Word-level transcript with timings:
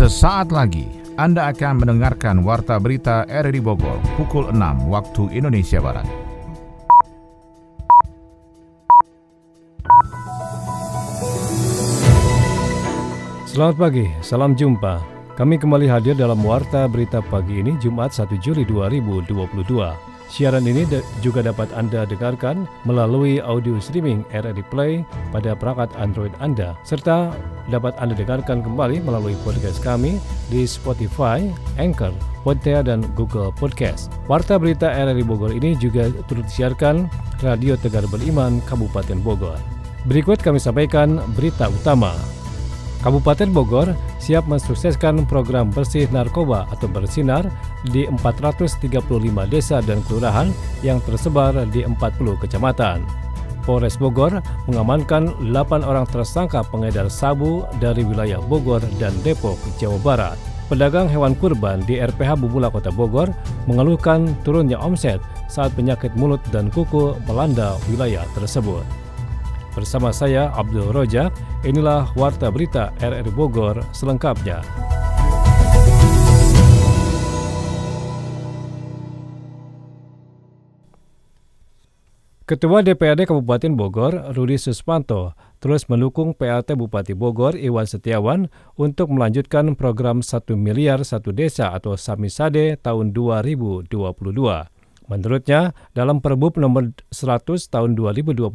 Sesaat 0.00 0.48
lagi 0.48 0.88
Anda 1.20 1.52
akan 1.52 1.84
mendengarkan 1.84 2.40
Warta 2.40 2.80
Berita 2.80 3.28
RRI 3.28 3.60
Bogor 3.60 4.00
pukul 4.16 4.48
6 4.48 4.88
waktu 4.88 5.28
Indonesia 5.36 5.76
Barat. 5.76 6.08
Selamat 13.44 13.76
pagi, 13.76 14.08
salam 14.24 14.56
jumpa. 14.56 15.04
Kami 15.36 15.60
kembali 15.60 15.84
hadir 15.84 16.16
dalam 16.16 16.40
Warta 16.48 16.88
Berita 16.88 17.20
pagi 17.20 17.60
ini 17.60 17.76
Jumat 17.76 18.16
1 18.16 18.40
Juli 18.40 18.64
2022. 18.64 19.60
Siaran 20.30 20.62
ini 20.62 20.86
juga 21.26 21.42
dapat 21.42 21.74
Anda 21.74 22.06
dengarkan 22.06 22.70
melalui 22.86 23.42
audio 23.42 23.82
streaming 23.82 24.22
RRI 24.30 24.62
Play 24.70 25.02
pada 25.34 25.58
perangkat 25.58 25.90
Android 25.98 26.30
Anda, 26.38 26.78
serta 26.86 27.34
dapat 27.66 27.98
Anda 27.98 28.14
dengarkan 28.14 28.62
kembali 28.62 29.02
melalui 29.02 29.34
podcast 29.42 29.82
kami 29.82 30.22
di 30.46 30.70
Spotify, 30.70 31.50
Anchor, 31.82 32.14
Podtea, 32.46 32.86
dan 32.86 33.02
Google 33.18 33.50
Podcast. 33.50 34.14
Warta 34.30 34.54
berita 34.54 34.86
RRI 34.94 35.26
Bogor 35.26 35.50
ini 35.50 35.74
juga 35.74 36.14
turut 36.30 36.46
disiarkan 36.46 37.10
Radio 37.42 37.74
Tegar 37.74 38.06
Beriman 38.06 38.62
Kabupaten 38.70 39.18
Bogor. 39.26 39.58
Berikut 40.06 40.38
kami 40.38 40.62
sampaikan 40.62 41.18
berita 41.34 41.66
utama. 41.66 42.14
Kabupaten 43.00 43.48
Bogor 43.48 43.96
siap 44.20 44.44
mensukseskan 44.44 45.24
program 45.24 45.72
bersih 45.72 46.04
narkoba 46.12 46.68
atau 46.68 46.84
bersinar 46.84 47.48
di 47.88 48.04
435 48.04 48.76
desa 49.48 49.80
dan 49.80 50.04
kelurahan 50.04 50.52
yang 50.84 51.00
tersebar 51.08 51.56
di 51.72 51.80
40 51.80 51.96
kecamatan. 52.44 53.00
Polres 53.64 53.96
Bogor 53.96 54.44
mengamankan 54.68 55.32
8 55.40 55.80
orang 55.80 56.04
tersangka 56.12 56.60
pengedar 56.68 57.08
sabu 57.08 57.64
dari 57.80 58.04
wilayah 58.04 58.40
Bogor 58.44 58.84
dan 59.00 59.16
Depok, 59.24 59.56
Jawa 59.80 59.96
Barat. 60.04 60.36
Pedagang 60.68 61.08
hewan 61.08 61.32
kurban 61.34 61.82
di 61.88 61.98
RPH 61.98 62.36
Bubula 62.36 62.68
Kota 62.68 62.92
Bogor 62.92 63.32
mengeluhkan 63.64 64.28
turunnya 64.44 64.76
omset 64.76 65.18
saat 65.48 65.72
penyakit 65.72 66.12
mulut 66.14 66.38
dan 66.52 66.68
kuku 66.68 67.16
melanda 67.26 67.74
wilayah 67.90 68.22
tersebut. 68.36 68.99
Bersama 69.80 70.12
saya 70.12 70.52
Abdul 70.52 70.92
Rojak, 70.92 71.32
inilah 71.64 72.12
Warta 72.12 72.52
Berita 72.52 72.92
RRI 73.00 73.32
Bogor 73.32 73.80
selengkapnya. 73.96 74.60
Ketua 82.44 82.84
DPRD 82.84 83.24
Kabupaten 83.24 83.72
Bogor, 83.72 84.36
Rudi 84.36 84.60
Suspanto, 84.60 85.32
terus 85.64 85.88
mendukung 85.88 86.36
PLT 86.36 86.76
Bupati 86.76 87.16
Bogor, 87.16 87.56
Iwan 87.56 87.88
Setiawan, 87.88 88.52
untuk 88.76 89.08
melanjutkan 89.08 89.72
program 89.72 90.20
1 90.20 90.60
miliar 90.60 91.00
satu 91.08 91.32
desa 91.32 91.72
atau 91.72 91.96
Samisade 91.96 92.76
tahun 92.84 93.16
2022. 93.16 93.88
Menurutnya, 95.10 95.74
dalam 95.90 96.22
Perbub 96.22 96.54
nomor 96.54 96.94
100 97.10 97.66
tahun 97.66 97.98
2021 97.98 98.46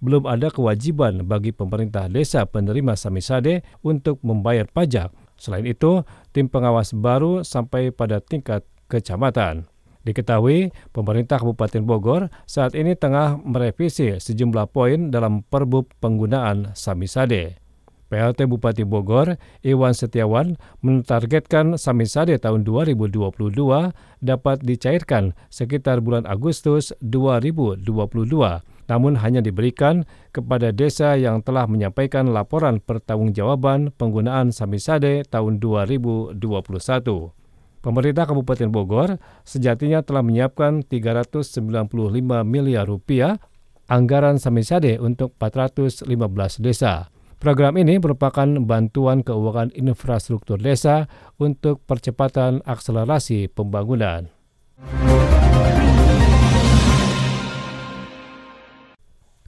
belum 0.00 0.24
ada 0.24 0.48
kewajiban 0.48 1.28
bagi 1.28 1.52
pemerintah 1.52 2.08
desa 2.08 2.48
penerima 2.48 2.96
Samisade 2.96 3.60
untuk 3.84 4.16
membayar 4.24 4.64
pajak. 4.64 5.12
Selain 5.36 5.68
itu, 5.68 6.00
tim 6.32 6.48
pengawas 6.48 6.96
baru 6.96 7.44
sampai 7.44 7.92
pada 7.92 8.24
tingkat 8.24 8.64
kecamatan. 8.88 9.68
Diketahui, 10.08 10.72
pemerintah 10.96 11.36
Kabupaten 11.36 11.84
Bogor 11.84 12.32
saat 12.48 12.72
ini 12.72 12.96
tengah 12.96 13.36
merevisi 13.36 14.16
sejumlah 14.16 14.72
poin 14.72 15.12
dalam 15.12 15.44
Perbub 15.44 15.92
penggunaan 16.00 16.72
Samisade. 16.72 17.65
PLT 18.06 18.46
Bupati 18.46 18.86
Bogor, 18.86 19.34
Iwan 19.66 19.90
Setiawan, 19.90 20.54
menargetkan 20.78 21.74
Samisade 21.74 22.38
tahun 22.38 22.62
2022 22.62 23.18
dapat 24.22 24.56
dicairkan 24.62 25.34
sekitar 25.50 25.98
bulan 25.98 26.22
Agustus 26.30 26.94
2022, 27.02 27.82
namun 28.86 29.12
hanya 29.18 29.42
diberikan 29.42 30.06
kepada 30.30 30.70
desa 30.70 31.18
yang 31.18 31.42
telah 31.42 31.66
menyampaikan 31.66 32.30
laporan 32.30 32.78
pertanggungjawaban 32.78 33.90
penggunaan 33.98 34.54
Samisade 34.54 35.26
tahun 35.26 35.58
2021. 35.58 36.38
Pemerintah 37.82 38.26
Kabupaten 38.26 38.70
Bogor 38.70 39.18
sejatinya 39.46 40.02
telah 40.02 40.22
menyiapkan 40.22 40.82
395 40.86 41.62
miliar 42.42 42.86
rupiah 42.86 43.38
anggaran 43.86 44.42
Samisade 44.42 44.98
untuk 44.98 45.34
415 45.38 46.06
desa. 46.58 47.15
Program 47.36 47.76
ini 47.76 48.00
merupakan 48.00 48.48
bantuan 48.64 49.20
keuangan 49.20 49.68
infrastruktur 49.76 50.56
desa 50.56 51.04
untuk 51.36 51.84
percepatan 51.84 52.64
akselerasi 52.64 53.52
pembangunan. 53.52 54.32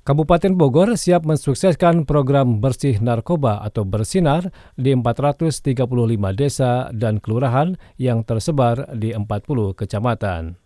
Kabupaten 0.05 0.57
Bogor 0.57 0.97
siap 0.97 1.29
mensukseskan 1.29 2.09
program 2.09 2.65
bersih 2.65 2.97
narkoba 2.97 3.61
atau 3.61 3.85
bersinar 3.85 4.49
di 4.73 4.97
435 4.97 5.85
desa 6.33 6.89
dan 6.97 7.21
kelurahan 7.21 7.77
yang 8.01 8.25
tersebar 8.25 8.89
di 8.97 9.13
40 9.13 9.77
kecamatan. 9.77 10.57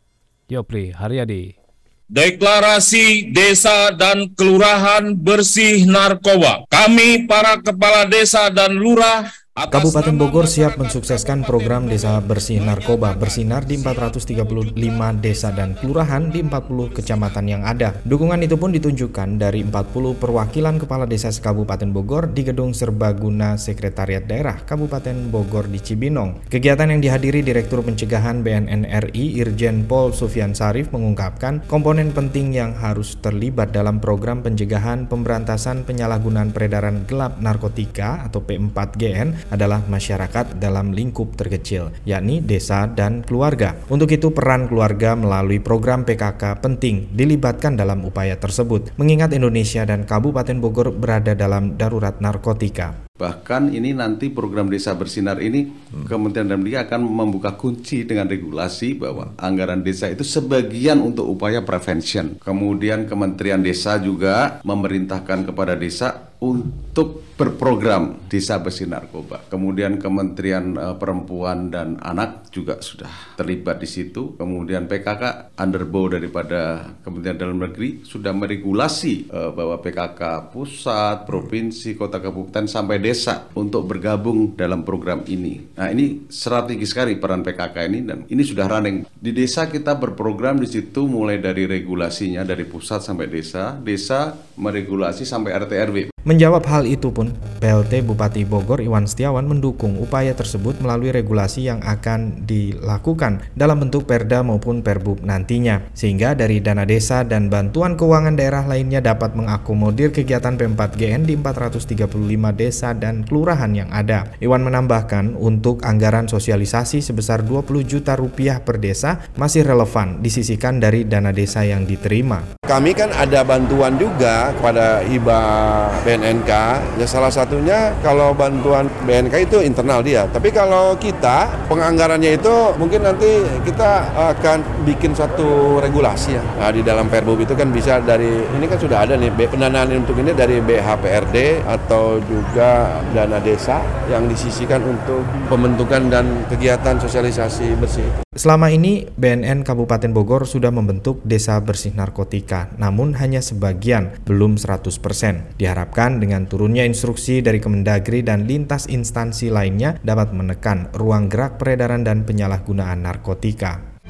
Yopri 0.46 0.94
Haryadi 0.94 1.61
Deklarasi 2.10 3.30
Desa 3.34 3.90
dan 3.94 4.30
Kelurahan 4.34 5.14
Bersih 5.16 5.84
Narkoba. 5.88 6.66
Kami 6.70 7.24
para 7.26 7.58
kepala 7.58 8.04
desa 8.04 8.50
dan 8.52 8.74
lurah 8.76 9.28
Kabupaten 9.52 10.16
Bogor 10.16 10.48
siap 10.48 10.80
mensukseskan 10.80 11.44
program 11.44 11.84
Desa 11.84 12.16
Bersih 12.24 12.56
Narkoba 12.64 13.12
bersinar 13.12 13.68
di 13.68 13.76
435 13.76 14.72
desa 15.20 15.52
dan 15.52 15.76
kelurahan 15.76 16.32
di 16.32 16.40
40 16.40 16.96
kecamatan 16.96 17.44
yang 17.52 17.60
ada. 17.60 17.92
Dukungan 18.08 18.40
itu 18.40 18.56
pun 18.56 18.72
ditunjukkan 18.72 19.36
dari 19.36 19.60
40 19.60 20.16
perwakilan 20.16 20.80
kepala 20.80 21.04
desa 21.04 21.28
Kabupaten 21.28 21.92
Bogor 21.92 22.32
di 22.32 22.48
Gedung 22.48 22.72
Serbaguna 22.72 23.60
Sekretariat 23.60 24.24
Daerah 24.24 24.56
Kabupaten 24.64 25.28
Bogor 25.28 25.68
di 25.68 25.84
Cibinong. 25.84 26.48
Kegiatan 26.48 26.88
yang 26.88 27.04
dihadiri 27.04 27.44
Direktur 27.44 27.84
Pencegahan 27.84 28.40
BNN 28.40 28.88
RI 28.88 29.36
Irjen 29.36 29.84
Pol 29.84 30.16
Sufian 30.16 30.56
Sarif 30.56 30.88
mengungkapkan 30.96 31.60
komponen 31.68 32.08
penting 32.16 32.56
yang 32.56 32.72
harus 32.72 33.20
terlibat 33.20 33.76
dalam 33.76 34.00
program 34.00 34.40
pencegahan 34.40 35.04
pemberantasan 35.12 35.84
penyalahgunaan 35.84 36.56
peredaran 36.56 37.04
gelap 37.04 37.36
narkotika 37.36 38.24
atau 38.24 38.40
P4GN 38.40 39.41
adalah 39.50 39.82
masyarakat 39.88 40.60
dalam 40.60 40.92
lingkup 40.92 41.34
terkecil, 41.34 41.90
yakni 42.04 42.38
desa 42.38 42.86
dan 42.86 43.24
keluarga. 43.24 43.74
Untuk 43.88 44.12
itu 44.12 44.30
peran 44.30 44.68
keluarga 44.68 45.16
melalui 45.18 45.58
program 45.58 46.04
PKK 46.06 46.60
penting 46.60 47.10
dilibatkan 47.10 47.74
dalam 47.74 48.06
upaya 48.06 48.38
tersebut, 48.38 48.94
mengingat 49.00 49.32
Indonesia 49.34 49.82
dan 49.82 50.04
Kabupaten 50.06 50.58
Bogor 50.62 50.92
berada 50.94 51.32
dalam 51.32 51.74
darurat 51.74 52.20
narkotika. 52.20 53.08
Bahkan 53.12 53.70
ini 53.70 53.94
nanti 53.94 54.34
program 54.34 54.66
Desa 54.66 54.98
Bersinar 54.98 55.38
ini 55.38 55.68
hmm. 55.68 56.10
Kementerian 56.10 56.48
Dalam 56.48 56.66
Negeri 56.66 56.80
akan 56.80 57.00
membuka 57.06 57.54
kunci 57.54 58.02
dengan 58.02 58.26
regulasi 58.26 58.98
bahwa 58.98 59.38
anggaran 59.38 59.84
desa 59.84 60.10
itu 60.10 60.26
sebagian 60.26 60.98
untuk 60.98 61.30
upaya 61.30 61.62
prevention. 61.62 62.40
Kemudian 62.42 63.06
Kementerian 63.06 63.62
Desa 63.62 64.00
juga 64.02 64.58
memerintahkan 64.66 65.46
kepada 65.46 65.78
desa 65.78 66.31
untuk 66.42 67.22
berprogram 67.38 68.26
Desa 68.26 68.58
Bersih 68.58 68.90
Narkoba. 68.90 69.46
Kemudian 69.46 69.96
Kementerian 69.96 70.74
uh, 70.76 70.94
Perempuan 70.98 71.70
dan 71.70 71.96
Anak 72.02 72.50
juga 72.52 72.82
sudah 72.82 73.08
terlibat 73.38 73.80
di 73.80 73.88
situ. 73.88 74.34
Kemudian 74.36 74.90
PKK 74.90 75.54
underbow 75.56 76.10
daripada 76.12 76.92
Kementerian 77.06 77.38
Dalam 77.38 77.58
Negeri 77.62 78.02
sudah 78.04 78.34
meregulasi 78.34 79.32
uh, 79.32 79.50
bahwa 79.54 79.78
PKK 79.80 80.52
pusat, 80.52 81.24
provinsi, 81.24 81.94
kota 81.94 82.18
kabupaten 82.18 82.66
sampai 82.66 82.98
desa 82.98 83.48
untuk 83.56 83.88
bergabung 83.88 84.58
dalam 84.58 84.82
program 84.82 85.24
ini. 85.30 85.78
Nah, 85.78 85.88
ini 85.94 86.26
strategi 86.28 86.84
sekali 86.84 87.16
peran 87.16 87.46
PKK 87.46 87.76
ini 87.86 87.98
dan 88.02 88.18
ini 88.28 88.42
sudah 88.42 88.66
running. 88.66 89.08
Di 89.08 89.30
desa 89.30 89.70
kita 89.70 89.94
berprogram 89.94 90.58
di 90.58 90.68
situ 90.68 91.06
mulai 91.06 91.38
dari 91.38 91.64
regulasinya 91.70 92.44
dari 92.44 92.66
pusat 92.68 93.00
sampai 93.02 93.26
desa, 93.30 93.78
desa 93.78 94.34
meregulasi 94.58 95.24
sampai 95.24 95.54
RT 95.54 95.72
RW. 95.90 95.98
Menjawab 96.22 96.62
hal 96.70 96.86
itu 96.86 97.10
pun, 97.10 97.34
PLT 97.58 98.06
Bupati 98.06 98.46
Bogor 98.46 98.78
Iwan 98.78 99.10
Setiawan 99.10 99.42
mendukung 99.42 99.98
upaya 99.98 100.30
tersebut 100.38 100.78
melalui 100.78 101.10
regulasi 101.10 101.66
yang 101.66 101.82
akan 101.82 102.46
dilakukan 102.46 103.42
dalam 103.58 103.82
bentuk 103.82 104.06
perda 104.06 104.46
maupun 104.46 104.86
perbub 104.86 105.18
nantinya, 105.26 105.82
sehingga 105.98 106.38
dari 106.38 106.62
dana 106.62 106.86
desa 106.86 107.26
dan 107.26 107.50
bantuan 107.50 107.98
keuangan 107.98 108.38
daerah 108.38 108.62
lainnya 108.70 109.02
dapat 109.02 109.34
mengakomodir 109.34 110.14
kegiatan 110.14 110.54
P4GN 110.54 111.26
di 111.26 111.34
435 111.34 112.06
desa 112.54 112.94
dan 112.94 113.26
kelurahan 113.26 113.74
yang 113.74 113.90
ada. 113.90 114.30
Iwan 114.38 114.62
menambahkan, 114.62 115.34
untuk 115.34 115.82
anggaran 115.82 116.30
sosialisasi 116.30 117.02
sebesar 117.02 117.42
20 117.42 117.82
juta 117.82 118.14
rupiah 118.14 118.62
per 118.62 118.78
desa 118.78 119.26
masih 119.34 119.66
relevan 119.66 120.22
disisikan 120.22 120.78
dari 120.78 121.02
dana 121.02 121.34
desa 121.34 121.66
yang 121.66 121.82
diterima. 121.82 122.61
Kami 122.72 122.96
kan 122.96 123.12
ada 123.12 123.44
bantuan 123.44 124.00
juga 124.00 124.48
kepada 124.56 125.04
hibah 125.04 125.92
BNNK. 126.08 126.50
Ya 126.96 127.04
salah 127.04 127.28
satunya 127.28 127.92
kalau 128.00 128.32
bantuan 128.32 128.88
BNK 129.04 129.44
itu 129.44 129.60
internal 129.60 130.00
dia. 130.00 130.24
Tapi 130.32 130.48
kalau 130.48 130.96
kita 130.96 131.52
penganggarannya 131.68 132.40
itu 132.40 132.72
mungkin 132.80 133.04
nanti 133.04 133.44
kita 133.68 134.08
akan 134.16 134.88
bikin 134.88 135.12
satu 135.12 135.84
regulasi 135.84 136.40
ya. 136.40 136.44
Nah, 136.56 136.72
di 136.72 136.80
dalam 136.80 137.12
Perbub 137.12 137.36
itu 137.44 137.52
kan 137.52 137.68
bisa 137.68 138.00
dari 138.00 138.40
ini 138.40 138.64
kan 138.64 138.80
sudah 138.80 139.04
ada 139.04 139.20
nih 139.20 139.28
pendanaan 139.52 139.92
untuk 139.92 140.16
ini 140.24 140.32
dari 140.32 140.64
BHPRD 140.64 141.68
atau 141.68 142.24
juga 142.24 143.04
dana 143.12 143.36
desa 143.36 143.84
yang 144.08 144.24
disisikan 144.32 144.80
untuk 144.80 145.20
pembentukan 145.52 146.08
dan 146.08 146.48
kegiatan 146.48 146.96
sosialisasi 146.96 147.76
bersih. 147.76 148.21
Selama 148.32 148.72
ini 148.72 149.04
BNN 149.12 149.60
Kabupaten 149.60 150.08
Bogor 150.16 150.48
sudah 150.48 150.72
membentuk 150.72 151.20
desa 151.20 151.60
bersih 151.60 151.92
narkotika, 151.92 152.72
namun 152.80 153.12
hanya 153.20 153.44
sebagian, 153.44 154.16
belum 154.24 154.56
100%. 154.56 155.60
Diharapkan 155.60 156.16
dengan 156.16 156.48
turunnya 156.48 156.88
instruksi 156.88 157.44
dari 157.44 157.60
Kemendagri 157.60 158.24
dan 158.24 158.48
lintas 158.48 158.88
instansi 158.88 159.52
lainnya 159.52 160.00
dapat 160.00 160.32
menekan 160.32 160.88
ruang 160.96 161.28
gerak 161.28 161.60
peredaran 161.60 162.08
dan 162.08 162.24
penyalahgunaan 162.24 163.04
narkotika. 163.04 164.00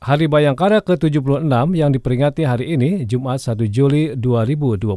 Hari 0.00 0.32
Bayangkara 0.32 0.80
ke-76 0.80 1.52
yang 1.76 1.92
diperingati 1.92 2.48
hari 2.48 2.80
ini, 2.80 3.04
Jumat 3.04 3.44
1 3.44 3.60
Juli 3.68 4.16
2022, 4.16 4.88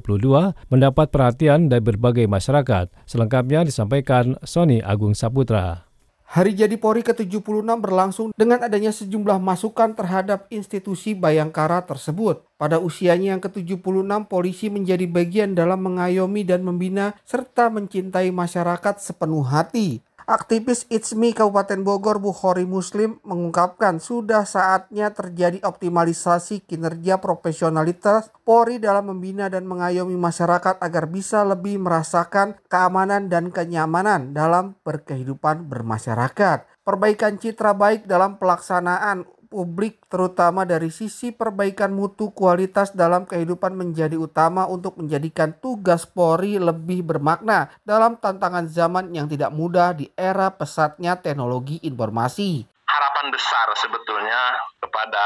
mendapat 0.71 1.11
perhatian 1.11 1.67
dari 1.67 1.83
berbagai 1.83 2.31
masyarakat. 2.31 2.95
Selengkapnya 3.03 3.67
disampaikan 3.67 4.39
Sony 4.47 4.79
Agung 4.79 5.11
Saputra. 5.19 5.85
Hari 6.25 6.57
Jadi 6.57 6.81
Polri 6.81 7.05
ke-76 7.05 7.69
berlangsung 7.77 8.27
dengan 8.33 8.65
adanya 8.65 8.89
sejumlah 8.89 9.37
masukan 9.37 9.93
terhadap 9.93 10.49
institusi 10.49 11.13
Bayangkara 11.13 11.85
tersebut. 11.85 12.41
Pada 12.57 12.81
usianya 12.81 13.37
yang 13.37 13.41
ke-76, 13.45 13.85
polisi 14.25 14.73
menjadi 14.73 15.05
bagian 15.05 15.53
dalam 15.53 15.85
mengayomi 15.85 16.41
dan 16.41 16.65
membina 16.65 17.13
serta 17.29 17.69
mencintai 17.69 18.33
masyarakat 18.33 18.95
sepenuh 18.97 19.45
hati. 19.45 20.01
Aktivis 20.25 20.89
ITSMI 20.89 21.37
Kabupaten 21.37 21.85
Bogor 21.85 22.17
Bukhori 22.17 22.65
Muslim 22.65 23.21
mengungkapkan 23.21 24.01
sudah 24.01 24.41
saatnya 24.41 25.13
terjadi 25.13 25.61
optimalisasi 25.61 26.65
kinerja 26.65 27.21
profesionalitas 27.21 28.33
Polri 28.41 28.81
dalam 28.81 29.13
membina 29.13 29.53
dan 29.53 29.69
mengayomi 29.69 30.17
masyarakat 30.17 30.81
agar 30.81 31.05
bisa 31.13 31.45
lebih 31.45 31.77
merasakan 31.77 32.57
keamanan 32.65 33.29
dan 33.29 33.53
kenyamanan 33.53 34.33
dalam 34.33 34.73
berkehidupan 34.81 35.69
bermasyarakat. 35.69 36.73
Perbaikan 36.81 37.37
citra 37.37 37.77
baik 37.77 38.09
dalam 38.09 38.41
pelaksanaan 38.41 39.29
publik 39.55 40.03
terutama 40.11 40.67
dari 40.67 40.91
sisi 40.91 41.31
perbaikan 41.31 41.95
mutu 41.95 42.35
kualitas 42.35 42.91
dalam 42.91 43.23
kehidupan 43.23 43.71
menjadi 43.71 44.19
utama 44.19 44.67
untuk 44.67 44.99
menjadikan 44.99 45.55
tugas 45.63 46.03
Polri 46.03 46.59
lebih 46.59 47.07
bermakna 47.07 47.71
dalam 47.87 48.19
tantangan 48.19 48.67
zaman 48.67 49.15
yang 49.15 49.31
tidak 49.31 49.55
mudah 49.55 49.95
di 49.95 50.11
era 50.19 50.51
pesatnya 50.51 51.15
teknologi 51.23 51.79
informasi 51.87 52.74
harapan 52.95 53.27
besar 53.27 53.67
sebetulnya 53.75 54.55
kepada 54.79 55.25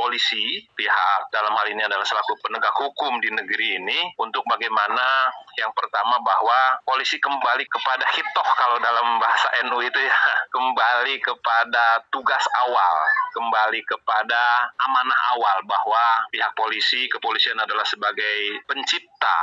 polisi 0.00 0.64
pihak 0.72 1.20
dalam 1.28 1.52
hal 1.52 1.66
ini 1.68 1.84
adalah 1.84 2.06
selaku 2.08 2.32
penegak 2.40 2.72
hukum 2.72 3.20
di 3.20 3.28
negeri 3.28 3.76
ini 3.76 4.00
untuk 4.16 4.40
bagaimana 4.48 5.28
yang 5.60 5.68
pertama 5.76 6.16
bahwa 6.24 6.80
polisi 6.88 7.20
kembali 7.20 7.64
kepada 7.68 8.06
hitoh 8.16 8.48
kalau 8.56 8.80
dalam 8.80 9.20
bahasa 9.20 9.48
NU 9.68 9.78
itu 9.84 10.00
ya 10.00 10.16
kembali 10.56 11.20
kepada 11.20 12.00
tugas 12.08 12.44
awal 12.66 12.96
kembali 13.36 13.80
kepada 13.84 14.72
amanah 14.88 15.20
awal 15.36 15.58
bahwa 15.68 16.04
pihak 16.32 16.50
polisi 16.56 17.06
kepolisian 17.12 17.60
adalah 17.60 17.84
sebagai 17.84 18.64
pencipta 18.64 19.38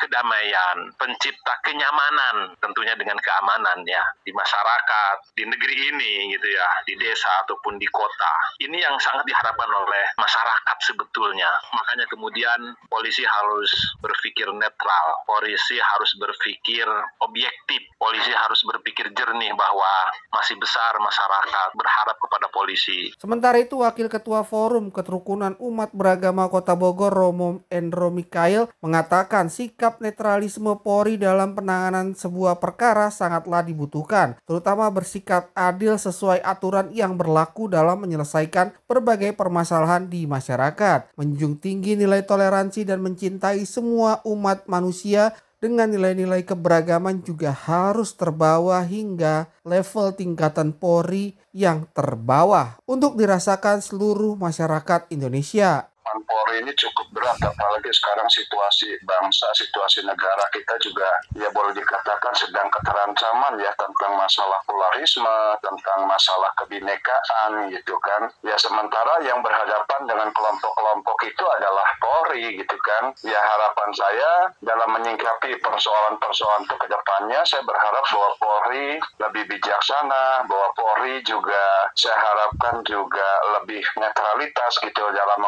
kedamaian, 0.00 0.92
pencipta 0.96 1.54
kenyamanan 1.64 2.56
tentunya 2.60 2.96
dengan 2.96 3.16
keamanan 3.20 3.84
ya 3.84 4.02
di 4.24 4.32
masyarakat, 4.32 5.16
di 5.36 5.44
negeri 5.48 5.74
ini 5.92 6.12
gitu 6.36 6.48
ya, 6.52 6.68
di 6.84 6.94
desa 6.98 7.44
ataupun 7.44 7.76
di 7.78 7.88
kota. 7.88 8.32
Ini 8.60 8.76
yang 8.76 8.96
sangat 8.98 9.24
diharapkan 9.28 9.70
oleh 9.70 10.04
masyarakat 10.18 10.76
sebetulnya. 10.82 11.48
Makanya 11.72 12.06
kemudian 12.10 12.76
polisi 12.90 13.22
harus 13.22 13.70
berpikir 14.02 14.48
netral, 14.56 15.06
polisi 15.28 15.78
harus 15.78 16.10
berpikir 16.18 16.86
objektif, 17.22 17.80
polisi 18.00 18.32
harus 18.32 18.60
berpikir 18.66 19.12
jernih 19.14 19.52
bahwa 19.54 20.10
masih 20.34 20.58
besar 20.58 20.98
masyarakat 20.98 21.68
berharap 21.78 22.16
kepada 22.18 22.46
polisi. 22.50 23.14
Sementara 23.16 23.62
itu 23.62 23.78
Wakil 23.80 24.10
Ketua 24.10 24.42
Forum 24.42 24.90
Keterukunan 24.90 25.54
Umat 25.62 25.94
Beragama 25.94 26.50
Kota 26.50 26.74
Bogor 26.74 27.14
Romo 27.14 27.62
Endro 27.70 28.10
Mikael 28.10 28.66
mengatakan 28.82 29.46
sikap 29.46 29.85
sikap 29.86 30.02
netralisme 30.02 30.82
Polri 30.82 31.14
dalam 31.14 31.54
penanganan 31.54 32.10
sebuah 32.10 32.58
perkara 32.58 33.06
sangatlah 33.06 33.62
dibutuhkan, 33.62 34.34
terutama 34.42 34.90
bersikap 34.90 35.54
adil 35.54 35.94
sesuai 35.94 36.42
aturan 36.42 36.90
yang 36.90 37.14
berlaku 37.14 37.70
dalam 37.70 38.02
menyelesaikan 38.02 38.74
berbagai 38.90 39.38
permasalahan 39.38 40.10
di 40.10 40.26
masyarakat, 40.26 41.14
menjunjung 41.14 41.62
tinggi 41.62 41.94
nilai 41.94 42.26
toleransi 42.26 42.82
dan 42.82 42.98
mencintai 42.98 43.62
semua 43.62 44.18
umat 44.26 44.66
manusia 44.66 45.38
dengan 45.62 45.86
nilai-nilai 45.86 46.42
keberagaman 46.42 47.22
juga 47.22 47.54
harus 47.54 48.10
terbawa 48.18 48.82
hingga 48.82 49.46
level 49.62 50.18
tingkatan 50.18 50.74
Polri 50.74 51.38
yang 51.54 51.86
terbawah 51.94 52.74
untuk 52.90 53.14
dirasakan 53.14 53.78
seluruh 53.78 54.34
masyarakat 54.34 55.06
Indonesia. 55.14 55.94
Polri 56.24 56.64
ini 56.64 56.72
cukup 56.72 57.06
berat 57.12 57.36
apalagi 57.42 57.90
sekarang 57.92 58.28
situasi 58.30 58.96
bangsa, 59.04 59.50
situasi 59.52 60.06
negara 60.06 60.44
kita 60.54 60.74
juga 60.80 61.08
ya 61.36 61.50
boleh 61.52 61.76
dikatakan 61.76 62.32
sedang 62.32 62.68
keterancaman 62.72 63.60
ya 63.60 63.72
tentang 63.76 64.12
masalah 64.16 64.60
polarisme, 64.64 65.36
tentang 65.60 66.08
masalah 66.08 66.50
kebinekaan 66.64 67.68
gitu 67.72 67.96
kan. 68.00 68.30
Ya 68.40 68.56
sementara 68.56 69.20
yang 69.26 69.44
berhadapan 69.44 70.00
dengan 70.08 70.28
kelompok-kelompok 70.32 71.18
itu 71.28 71.44
adalah 71.60 71.86
Polri 72.00 72.56
gitu 72.56 72.76
kan. 72.80 73.12
Ya 73.26 73.38
harapan 73.38 73.90
saya 73.92 74.30
dalam 74.62 74.92
menyingkapi 74.96 75.60
persoalan-persoalan 75.60 76.64
itu 76.64 76.76
ke 76.78 76.86
depannya 76.88 77.40
saya 77.44 77.62
berharap 77.64 78.04
bahwa 78.06 78.30
Polri 78.40 78.98
lebih 79.20 79.44
bijaksana, 79.50 80.46
bahwa 80.48 80.68
Polri 80.76 81.20
juga 81.24 81.90
saya 81.96 82.16
harapkan 82.16 82.82
juga 82.84 83.28
lebih 83.58 83.82
netralitas 83.98 84.72
gitu 84.82 85.02
dalam 85.12 85.40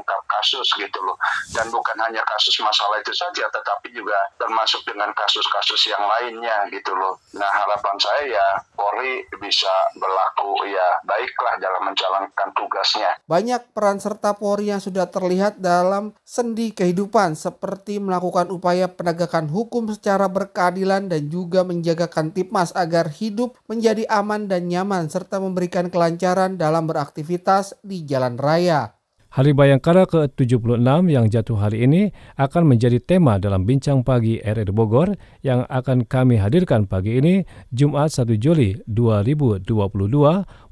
mengungkap-ungkap 0.00 0.22
kasus 0.26 0.68
gitu 0.80 0.98
loh. 1.04 1.16
Dan 1.52 1.68
bukan 1.68 1.96
hanya 2.00 2.24
kasus 2.24 2.56
masalah 2.64 2.98
itu 3.04 3.12
saja, 3.12 3.44
tetapi 3.52 3.92
juga 3.92 4.16
termasuk 4.40 4.82
dengan 4.88 5.12
kasus-kasus 5.12 5.92
yang 5.92 6.00
lainnya 6.00 6.64
gitu 6.72 6.96
loh. 6.96 7.20
Nah 7.36 7.48
harapan 7.48 7.96
saya 8.00 8.24
ya 8.32 8.46
Polri 8.72 9.28
bisa 9.36 9.70
berlaku 10.00 10.64
ya 10.64 10.88
baiklah 11.04 11.54
dalam 11.60 11.82
menjalankan 11.92 12.48
tugasnya. 12.56 13.20
Banyak 13.28 13.76
peran 13.76 14.00
serta 14.00 14.34
Polri 14.40 14.72
yang 14.72 14.80
sudah 14.80 15.06
terlihat 15.12 15.60
dalam 15.60 16.16
sendi 16.24 16.72
kehidupan 16.72 17.36
seperti 17.36 18.00
melakukan 18.00 18.48
upaya 18.48 18.88
penegakan 18.88 19.52
hukum 19.52 19.92
secara 19.92 20.26
berkeadilan 20.32 21.12
dan 21.12 21.28
juga 21.28 21.62
menjaga 21.62 22.08
Kantipmas 22.08 22.72
agar 22.72 23.12
hidup 23.12 23.54
menjadi 23.68 24.08
aman 24.08 24.48
dan 24.48 24.66
nyaman 24.66 25.12
serta 25.12 25.38
memberikan 25.38 25.92
kelancaran 25.92 26.56
dalam 26.56 26.88
beraktivitas 26.88 27.76
di 27.84 28.02
jalan 28.06 28.40
raya. 28.40 28.99
Hari 29.30 29.54
Bayangkara 29.54 30.10
ke-76 30.10 30.82
yang 31.06 31.30
jatuh 31.30 31.54
hari 31.54 31.86
ini 31.86 32.10
akan 32.34 32.66
menjadi 32.66 32.98
tema 32.98 33.38
dalam 33.38 33.62
Bincang 33.62 34.02
Pagi 34.02 34.42
RR 34.42 34.74
Bogor 34.74 35.14
yang 35.46 35.62
akan 35.70 36.02
kami 36.02 36.34
hadirkan 36.34 36.90
pagi 36.90 37.22
ini 37.22 37.46
Jumat 37.70 38.10
1 38.10 38.26
Juli 38.42 38.82
2022 38.90 39.70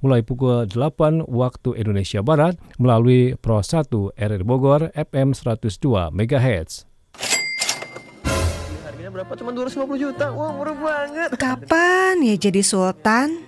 mulai 0.02 0.20
pukul 0.26 0.66
8 0.66 1.30
waktu 1.30 1.70
Indonesia 1.78 2.18
Barat 2.18 2.58
melalui 2.82 3.38
Pro 3.38 3.62
1 3.62 3.94
RR 4.18 4.42
Bogor 4.42 4.90
FM 4.90 5.38
102 5.38 6.10
MHz. 6.10 6.82
Harganya 8.82 9.10
berapa? 9.14 9.32
Cuma 9.38 9.54
250 9.54 10.02
juta. 10.02 10.34
Wah, 10.34 10.50
murah 10.50 10.74
banget. 10.74 11.30
Kapan 11.38 12.26
ya 12.26 12.34
jadi 12.34 12.66
sultan? 12.66 13.38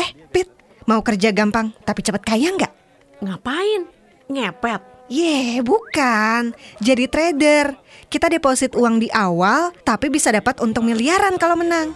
Eh, 0.00 0.08
Pit, 0.32 0.48
mau 0.88 1.04
kerja 1.04 1.36
gampang 1.36 1.76
tapi 1.84 2.00
cepat 2.00 2.24
kaya 2.24 2.48
nggak? 2.56 2.79
Ngapain? 3.20 3.84
Ngepet? 4.32 4.80
Ye, 5.10 5.58
yeah, 5.58 5.66
bukan. 5.66 6.54
Jadi 6.80 7.04
trader. 7.10 7.74
Kita 8.06 8.30
deposit 8.30 8.78
uang 8.78 9.02
di 9.02 9.10
awal, 9.10 9.74
tapi 9.82 10.06
bisa 10.06 10.30
dapat 10.30 10.62
untung 10.62 10.86
miliaran 10.86 11.34
kalau 11.34 11.58
menang. 11.58 11.92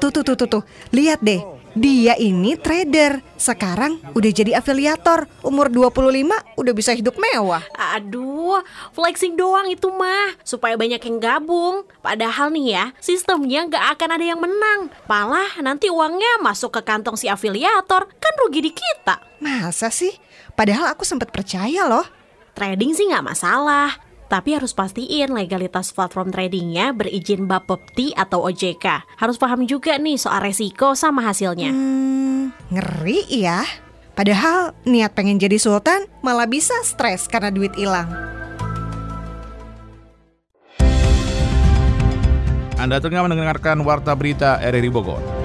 Tuh, 0.00 0.12
tuh, 0.12 0.20
tuh, 0.20 0.36
tuh, 0.36 0.48
tuh. 0.48 0.62
Lihat 0.92 1.24
deh. 1.24 1.40
Dia 1.72 2.12
ini 2.20 2.52
trader. 2.60 3.24
Sekarang 3.40 3.96
udah 4.12 4.30
jadi 4.32 4.60
afiliator. 4.60 5.24
Umur 5.40 5.72
25 5.72 6.60
udah 6.60 6.72
bisa 6.76 6.92
hidup 6.92 7.16
mewah. 7.16 7.64
Aduh, 7.96 8.60
flexing 8.92 9.40
doang 9.40 9.72
itu 9.72 9.88
mah. 9.88 10.36
Supaya 10.44 10.76
banyak 10.76 11.00
yang 11.00 11.16
gabung. 11.16 11.88
Padahal 12.04 12.52
nih 12.52 12.76
ya, 12.76 12.84
sistemnya 13.00 13.64
nggak 13.64 13.96
akan 13.96 14.08
ada 14.12 14.24
yang 14.28 14.40
menang. 14.44 14.92
Malah 15.08 15.56
nanti 15.64 15.88
uangnya 15.88 16.44
masuk 16.44 16.76
ke 16.76 16.84
kantong 16.84 17.16
si 17.16 17.32
afiliator. 17.32 18.04
Kan 18.20 18.34
rugi 18.44 18.60
di 18.60 18.72
kita. 18.76 19.24
Masa 19.40 19.88
sih? 19.88 20.12
Padahal 20.52 20.92
aku 20.92 21.02
sempat 21.08 21.32
percaya 21.32 21.88
loh. 21.88 22.04
Trading 22.52 22.92
sih 22.92 23.08
nggak 23.08 23.24
masalah, 23.24 23.96
tapi 24.28 24.52
harus 24.52 24.76
pastiin 24.76 25.32
legalitas 25.32 25.92
platform 25.92 26.32
tradingnya 26.32 26.92
berizin 26.92 27.48
Bapepti 27.48 28.12
atau 28.12 28.44
OJK. 28.48 29.16
Harus 29.16 29.40
paham 29.40 29.64
juga 29.64 29.96
nih 29.96 30.20
soal 30.20 30.44
resiko 30.44 30.92
sama 30.92 31.24
hasilnya. 31.24 31.72
Hmm, 31.72 32.52
ngeri 32.68 33.28
ya. 33.28 33.64
Padahal 34.12 34.76
niat 34.84 35.16
pengen 35.16 35.40
jadi 35.40 35.56
sultan 35.56 36.04
malah 36.20 36.44
bisa 36.44 36.76
stres 36.84 37.24
karena 37.24 37.48
duit 37.48 37.72
hilang. 37.72 38.08
Anda 42.76 42.98
tengah 42.98 43.24
mendengarkan 43.24 43.80
Warta 43.86 44.12
Berita 44.12 44.60
RRI 44.60 44.90
Bogor. 44.92 45.41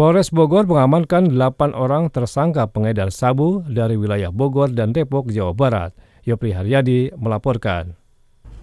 Polres 0.00 0.32
Bogor 0.32 0.64
mengamankan 0.64 1.28
8 1.36 1.76
orang 1.76 2.08
tersangka 2.08 2.64
pengedar 2.72 3.12
sabu 3.12 3.60
dari 3.68 4.00
wilayah 4.00 4.32
Bogor 4.32 4.72
dan 4.72 4.96
Depok, 4.96 5.28
Jawa 5.28 5.52
Barat. 5.52 5.92
Yopri 6.24 6.56
Haryadi 6.56 7.12
melaporkan. 7.20 7.99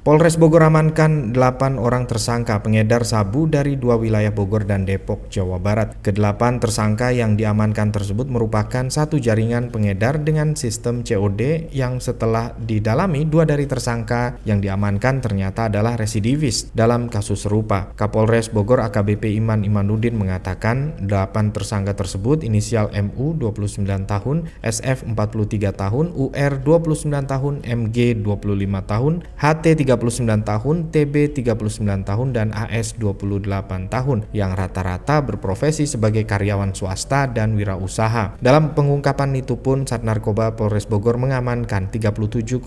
Polres 0.08 0.40
Bogor 0.40 0.64
amankan 0.64 1.36
8 1.36 1.76
orang 1.84 2.08
tersangka 2.08 2.64
pengedar 2.64 3.04
sabu 3.04 3.44
dari 3.44 3.76
dua 3.76 4.00
wilayah 4.00 4.32
Bogor 4.32 4.64
dan 4.64 4.88
Depok, 4.88 5.28
Jawa 5.28 5.60
Barat. 5.60 6.00
Kedelapan 6.00 6.64
tersangka 6.64 7.12
yang 7.12 7.36
diamankan 7.36 7.92
tersebut 7.92 8.32
merupakan 8.32 8.88
satu 8.88 9.20
jaringan 9.20 9.68
pengedar 9.68 10.24
dengan 10.24 10.56
sistem 10.56 11.04
COD 11.04 11.76
yang 11.76 12.00
setelah 12.00 12.56
didalami 12.56 13.28
dua 13.28 13.44
dari 13.44 13.68
tersangka 13.68 14.40
yang 14.48 14.64
diamankan 14.64 15.20
ternyata 15.20 15.68
adalah 15.68 16.00
residivis 16.00 16.72
dalam 16.72 17.12
kasus 17.12 17.44
serupa. 17.44 17.92
Kapolres 18.00 18.48
Bogor 18.48 18.80
AKBP 18.88 19.36
Iman 19.36 19.68
Imanuddin 19.68 20.16
mengatakan 20.16 20.96
8 21.04 21.52
tersangka 21.52 22.00
tersebut 22.00 22.48
inisial 22.48 22.88
MU 22.96 23.36
29 23.36 23.84
tahun, 24.08 24.48
SF 24.64 25.04
43 25.04 25.76
tahun, 25.76 26.16
UR 26.16 26.54
29 26.64 27.12
tahun, 27.12 27.54
MG 27.68 28.24
25 28.24 28.88
tahun, 28.88 29.14
HT 29.36 29.66
30 29.84 29.97
39 29.98 30.46
tahun, 30.46 30.76
TB 30.94 31.16
39 31.42 32.06
tahun, 32.06 32.28
dan 32.32 32.54
AS 32.54 32.96
28 32.96 33.90
tahun 33.90 34.20
yang 34.32 34.54
rata-rata 34.54 35.26
berprofesi 35.26 35.90
sebagai 35.90 36.24
karyawan 36.24 36.78
swasta 36.78 37.26
dan 37.26 37.58
wirausaha. 37.58 38.38
Dalam 38.38 38.78
pengungkapan 38.78 39.34
itu 39.36 39.58
pun 39.58 39.84
Sat 39.90 40.06
Narkoba 40.06 40.54
Polres 40.54 40.86
Bogor 40.86 41.18
mengamankan 41.18 41.90
37,7 41.90 42.62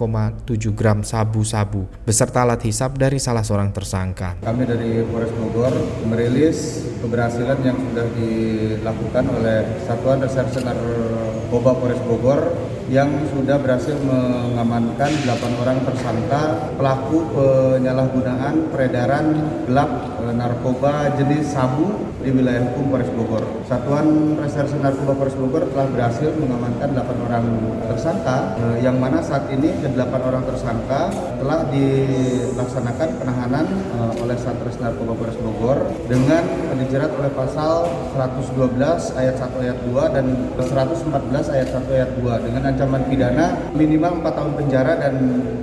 gram 0.74 1.06
sabu-sabu 1.06 1.86
beserta 2.02 2.42
alat 2.42 2.60
hisap 2.66 2.98
dari 2.98 3.22
salah 3.22 3.46
seorang 3.46 3.70
tersangka. 3.70 4.42
Kami 4.42 4.66
dari 4.66 5.06
Polres 5.06 5.32
Bogor 5.38 5.72
merilis 6.10 6.90
keberhasilan 7.00 7.58
yang 7.62 7.78
sudah 7.78 8.06
dilakukan 8.18 9.24
oleh 9.30 9.58
Satuan 9.86 10.18
Reserse 10.20 10.60
Narkoba 10.60 11.72
Polres 11.78 12.02
Bogor 12.04 12.40
yang 12.90 13.06
sudah 13.30 13.54
berhasil 13.62 13.94
mengamankan 14.02 15.14
8 15.22 15.62
orang 15.62 15.78
tersangka 15.86 16.74
pelaku 16.74 17.22
penyalahgunaan 17.38 18.66
peredaran 18.74 19.30
gelap 19.70 19.90
e, 20.18 20.34
narkoba 20.34 21.14
jenis 21.14 21.54
sabu 21.54 21.94
di 22.18 22.34
wilayah 22.34 22.66
hukum 22.66 22.90
Polres 22.90 23.08
Bogor. 23.14 23.46
Satuan 23.64 24.34
Reserse 24.36 24.74
Narkoba 24.82 25.14
Polres 25.16 25.38
Bogor 25.38 25.70
telah 25.70 25.86
berhasil 25.86 26.34
mengamankan 26.34 26.90
8 26.98 27.26
orang 27.30 27.44
tersangka 27.86 28.58
e, 28.58 28.82
yang 28.82 28.98
mana 28.98 29.22
saat 29.22 29.46
ini 29.54 29.70
ke 29.78 29.94
8 29.94 30.10
orang 30.26 30.42
tersangka 30.50 31.14
telah 31.38 31.70
dilaksanakan 31.70 33.08
penahanan 33.22 33.66
e, 33.70 33.98
oleh 34.18 34.34
Satres 34.34 34.82
Narkoba 34.82 35.14
Polres 35.14 35.38
Bogor 35.38 35.78
dengan 36.10 36.42
dijerat 36.74 37.14
oleh 37.14 37.30
pasal 37.38 37.86
112 38.18 38.82
ayat 39.14 39.36
1 39.38 39.62
ayat 39.62 39.78
2 39.86 40.16
dan 40.16 40.26
114 40.58 41.54
ayat 41.54 41.68
1 41.70 41.86
ayat 41.86 42.10
2 42.18 42.46
dengan 42.50 42.62
ancaman 42.80 43.04
pidana 43.12 43.46
minimal 43.76 44.24
4 44.24 44.36
tahun 44.40 44.52
penjara 44.56 44.92
dan 44.96 45.14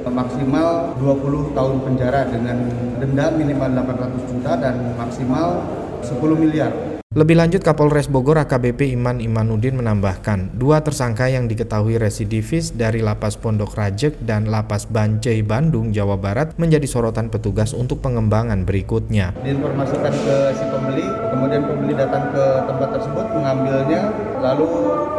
maksimal 0.05 0.93
20 1.01 1.57
tahun 1.57 1.75
penjara 1.81 2.29
dengan 2.29 2.61
denda 3.01 3.33
minimal 3.33 3.73
800 3.73 4.29
juta 4.29 4.53
dan 4.61 4.93
maksimal 4.93 5.65
10 6.05 6.13
miliar. 6.37 6.96
Lebih 7.15 7.39
lanjut 7.39 7.63
Kapolres 7.63 8.11
Bogor 8.11 8.35
AKBP 8.35 8.91
Iman 8.91 9.23
Imanuddin 9.23 9.79
menambahkan, 9.79 10.59
dua 10.59 10.83
tersangka 10.83 11.31
yang 11.31 11.47
diketahui 11.47 11.95
residivis 11.95 12.75
dari 12.75 12.99
Lapas 12.99 13.39
Pondok 13.39 13.79
Rajek 13.79 14.27
dan 14.27 14.51
Lapas 14.51 14.83
Bancai 14.91 15.39
Bandung, 15.39 15.95
Jawa 15.95 16.19
Barat 16.19 16.59
menjadi 16.59 16.83
sorotan 16.83 17.31
petugas 17.31 17.71
untuk 17.71 18.03
pengembangan 18.03 18.67
berikutnya. 18.67 19.31
Diinformasikan 19.39 20.11
ke 20.11 20.35
si 20.51 20.67
pembeli, 20.67 21.07
kemudian 21.31 21.63
pembeli 21.63 21.95
datang 21.95 22.27
ke 22.35 22.45
tempat 22.67 22.89
tersebut 22.99 23.25
mengambilnya, 23.39 24.11
lalu 24.43 24.67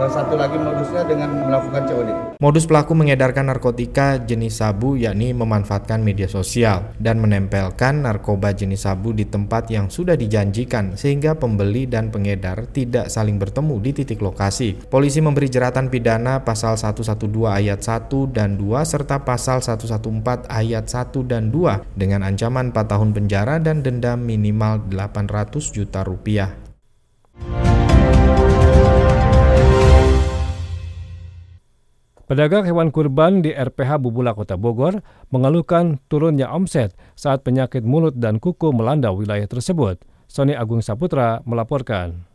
eh, 0.05 0.11
satu 0.13 0.37
lagi 0.37 0.61
modusnya 0.61 1.03
dengan 1.09 1.49
melakukan 1.49 1.83
COD. 1.89 2.11
Modus 2.39 2.71
pelaku 2.71 2.95
mengedarkan 2.95 3.51
narkotika 3.51 4.23
jenis 4.23 4.63
sabu 4.63 4.95
yakni 4.95 5.35
memanfaatkan 5.35 5.99
media 6.05 6.31
sosial 6.31 6.95
dan 7.01 7.19
menempelkan 7.19 8.07
narkoba 8.07 8.55
jenis 8.55 8.87
sabu 8.87 9.11
di 9.11 9.27
tempat 9.27 9.73
yang 9.73 9.91
sudah 9.91 10.15
dijanjikan 10.15 10.95
sehingga 10.95 11.35
pembeli 11.35 11.88
dan 11.89 12.13
pengedar 12.15 12.69
tidak 12.71 13.09
saling 13.09 13.41
bertemu 13.41 13.81
di 13.83 13.91
titik 13.97 14.21
lokasi. 14.21 14.77
Polisi 14.93 15.19
memberi 15.19 15.49
jeratan 15.49 15.89
pidana 15.89 16.45
pasal 16.45 16.77
112 16.77 17.19
ayat 17.49 17.81
1 17.83 18.13
dan 18.31 18.61
2 18.61 18.85
serta 18.85 19.25
pasal 19.25 19.65
114 19.65 20.47
ayat 20.47 20.85
1 20.87 21.25
dan 21.25 21.51
2 21.51 21.99
dengan 21.99 22.23
ancaman 22.23 22.71
4 22.71 22.93
tahun 22.93 23.11
penjara 23.17 23.57
dan 23.59 23.81
denda 23.81 24.15
minimal 24.15 24.85
800 24.93 25.75
juta 25.75 26.05
rupiah. 26.05 26.69
Pedagang 32.29 32.69
hewan 32.69 32.93
kurban 32.93 33.41
di 33.41 33.57
RPH 33.57 34.05
Bubula 34.05 34.37
Kota 34.37 34.61
Bogor 34.61 35.01
mengeluhkan 35.33 35.97
turunnya 36.13 36.53
omset 36.53 36.93
saat 37.17 37.41
penyakit 37.41 37.81
mulut 37.81 38.21
dan 38.21 38.37
kuku 38.37 38.69
melanda 38.69 39.09
wilayah 39.17 39.49
tersebut. 39.49 39.97
Sony 40.29 40.53
Agung 40.53 40.85
Saputra 40.85 41.41
melaporkan. 41.49 42.28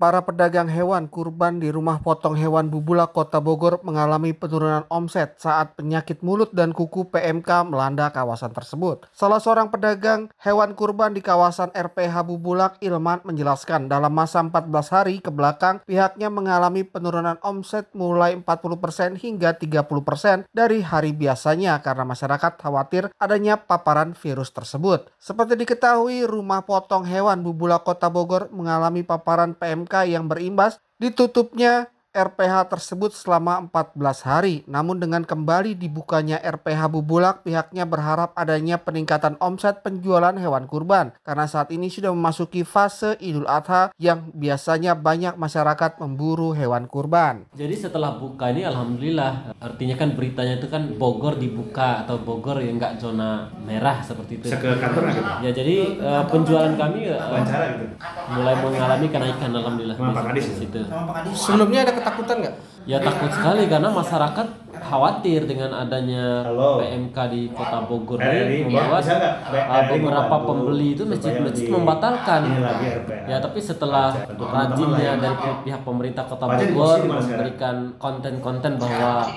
Para 0.00 0.24
pedagang 0.24 0.72
hewan 0.72 1.12
kurban 1.12 1.60
di 1.60 1.68
rumah 1.68 2.00
potong 2.00 2.32
hewan 2.32 2.72
Bubula 2.72 3.12
Kota 3.12 3.36
Bogor 3.36 3.84
mengalami 3.84 4.32
penurunan 4.32 4.88
omset 4.88 5.36
saat 5.36 5.76
penyakit 5.76 6.24
mulut 6.24 6.56
dan 6.56 6.72
kuku 6.72 7.12
PMK 7.12 7.68
melanda 7.68 8.08
kawasan 8.08 8.56
tersebut. 8.56 9.04
Salah 9.12 9.44
seorang 9.44 9.68
pedagang 9.68 10.32
hewan 10.40 10.72
kurban 10.72 11.12
di 11.12 11.20
kawasan 11.20 11.68
RPH 11.76 12.16
Bubulak 12.24 12.80
Ilman 12.80 13.20
menjelaskan 13.28 13.92
dalam 13.92 14.16
masa 14.16 14.40
14 14.40 14.72
hari 14.88 15.20
ke 15.20 15.28
belakang 15.28 15.84
pihaknya 15.84 16.32
mengalami 16.32 16.80
penurunan 16.80 17.36
omset 17.44 17.92
mulai 17.92 18.40
40% 18.40 19.20
hingga 19.20 19.52
30% 19.52 20.48
dari 20.48 20.80
hari 20.80 21.12
biasanya 21.12 21.76
karena 21.84 22.08
masyarakat 22.08 22.56
khawatir 22.56 23.12
adanya 23.20 23.60
paparan 23.60 24.16
virus 24.16 24.48
tersebut. 24.48 25.12
Seperti 25.20 25.60
diketahui 25.60 26.24
rumah 26.24 26.64
potong 26.64 27.04
hewan 27.04 27.44
Bubula 27.44 27.84
Kota 27.84 28.08
Bogor 28.08 28.48
mengalami 28.48 29.04
paparan 29.04 29.52
PMK 29.52 29.89
yang 30.06 30.30
berimbas 30.30 30.78
ditutupnya 31.02 31.90
RPH 32.10 32.74
tersebut 32.74 33.14
selama 33.14 33.70
14 33.70 34.26
hari. 34.26 34.54
Namun 34.66 34.98
dengan 34.98 35.22
kembali 35.22 35.78
dibukanya 35.78 36.42
RPH 36.42 36.90
Bubulak, 36.90 37.46
pihaknya 37.46 37.86
berharap 37.86 38.34
adanya 38.34 38.82
peningkatan 38.82 39.38
omset 39.38 39.86
penjualan 39.86 40.34
hewan 40.34 40.66
kurban. 40.66 41.14
Karena 41.22 41.46
saat 41.46 41.70
ini 41.70 41.86
sudah 41.86 42.10
memasuki 42.10 42.66
fase 42.66 43.14
Idul 43.22 43.46
Adha 43.46 43.94
yang 43.94 44.34
biasanya 44.34 44.98
banyak 44.98 45.38
masyarakat 45.38 46.02
memburu 46.02 46.50
hewan 46.50 46.90
kurban. 46.90 47.46
Jadi 47.54 47.78
setelah 47.78 48.18
buka 48.18 48.50
ini 48.50 48.66
Alhamdulillah, 48.66 49.54
artinya 49.62 49.94
kan 49.94 50.18
beritanya 50.18 50.58
itu 50.58 50.66
kan 50.66 50.90
Bogor 50.98 51.38
dibuka 51.38 52.02
atau 52.02 52.18
Bogor 52.18 52.58
yang 52.58 52.82
nggak 52.82 52.98
zona 52.98 53.46
merah 53.62 54.02
seperti 54.02 54.42
itu. 54.42 54.50
Ke 54.50 54.82
kantor 54.82 55.14
gitu? 55.14 55.30
Ya 55.46 55.50
jadi 55.54 55.76
uh, 56.02 56.24
penjualan 56.26 56.74
kami 56.74 57.06
uh, 57.14 57.38
gitu? 57.38 57.86
mulai 58.34 58.54
mengalami 58.58 59.06
kenaikan 59.06 59.50
Alhamdulillah. 59.54 59.96
Situ. 60.40 60.82
Sebelumnya 61.38 61.86
ada 61.86 61.99
ketakutan 62.00 62.36
nggak? 62.40 62.54
Ya 62.88 62.96
takut 62.96 63.28
sekali 63.28 63.68
karena 63.68 63.92
masyarakat 63.92 64.46
khawatir 64.80 65.44
dengan 65.44 65.84
adanya 65.84 66.48
Halo. 66.48 66.80
PMK 66.80 67.16
di 67.28 67.42
Kota 67.52 67.84
Bogor 67.84 68.18
ini 68.24 68.64
uh, 68.72 68.96
RRI 68.98 70.00
beberapa 70.00 70.36
pembeli 70.48 70.96
itu 70.96 71.04
masjid-masjid 71.04 71.68
membatalkan. 71.68 72.40
Ya 73.28 73.36
tapi 73.38 73.60
setelah 73.60 74.16
rajinnya 74.32 75.20
teman-teman 75.20 75.36
dari 75.36 75.60
pihak 75.68 75.82
pemerintah 75.84 76.24
Kota 76.24 76.46
Bogor 76.48 76.98
memberikan 77.04 77.76
konten-konten 78.00 78.80
bahwa 78.80 79.28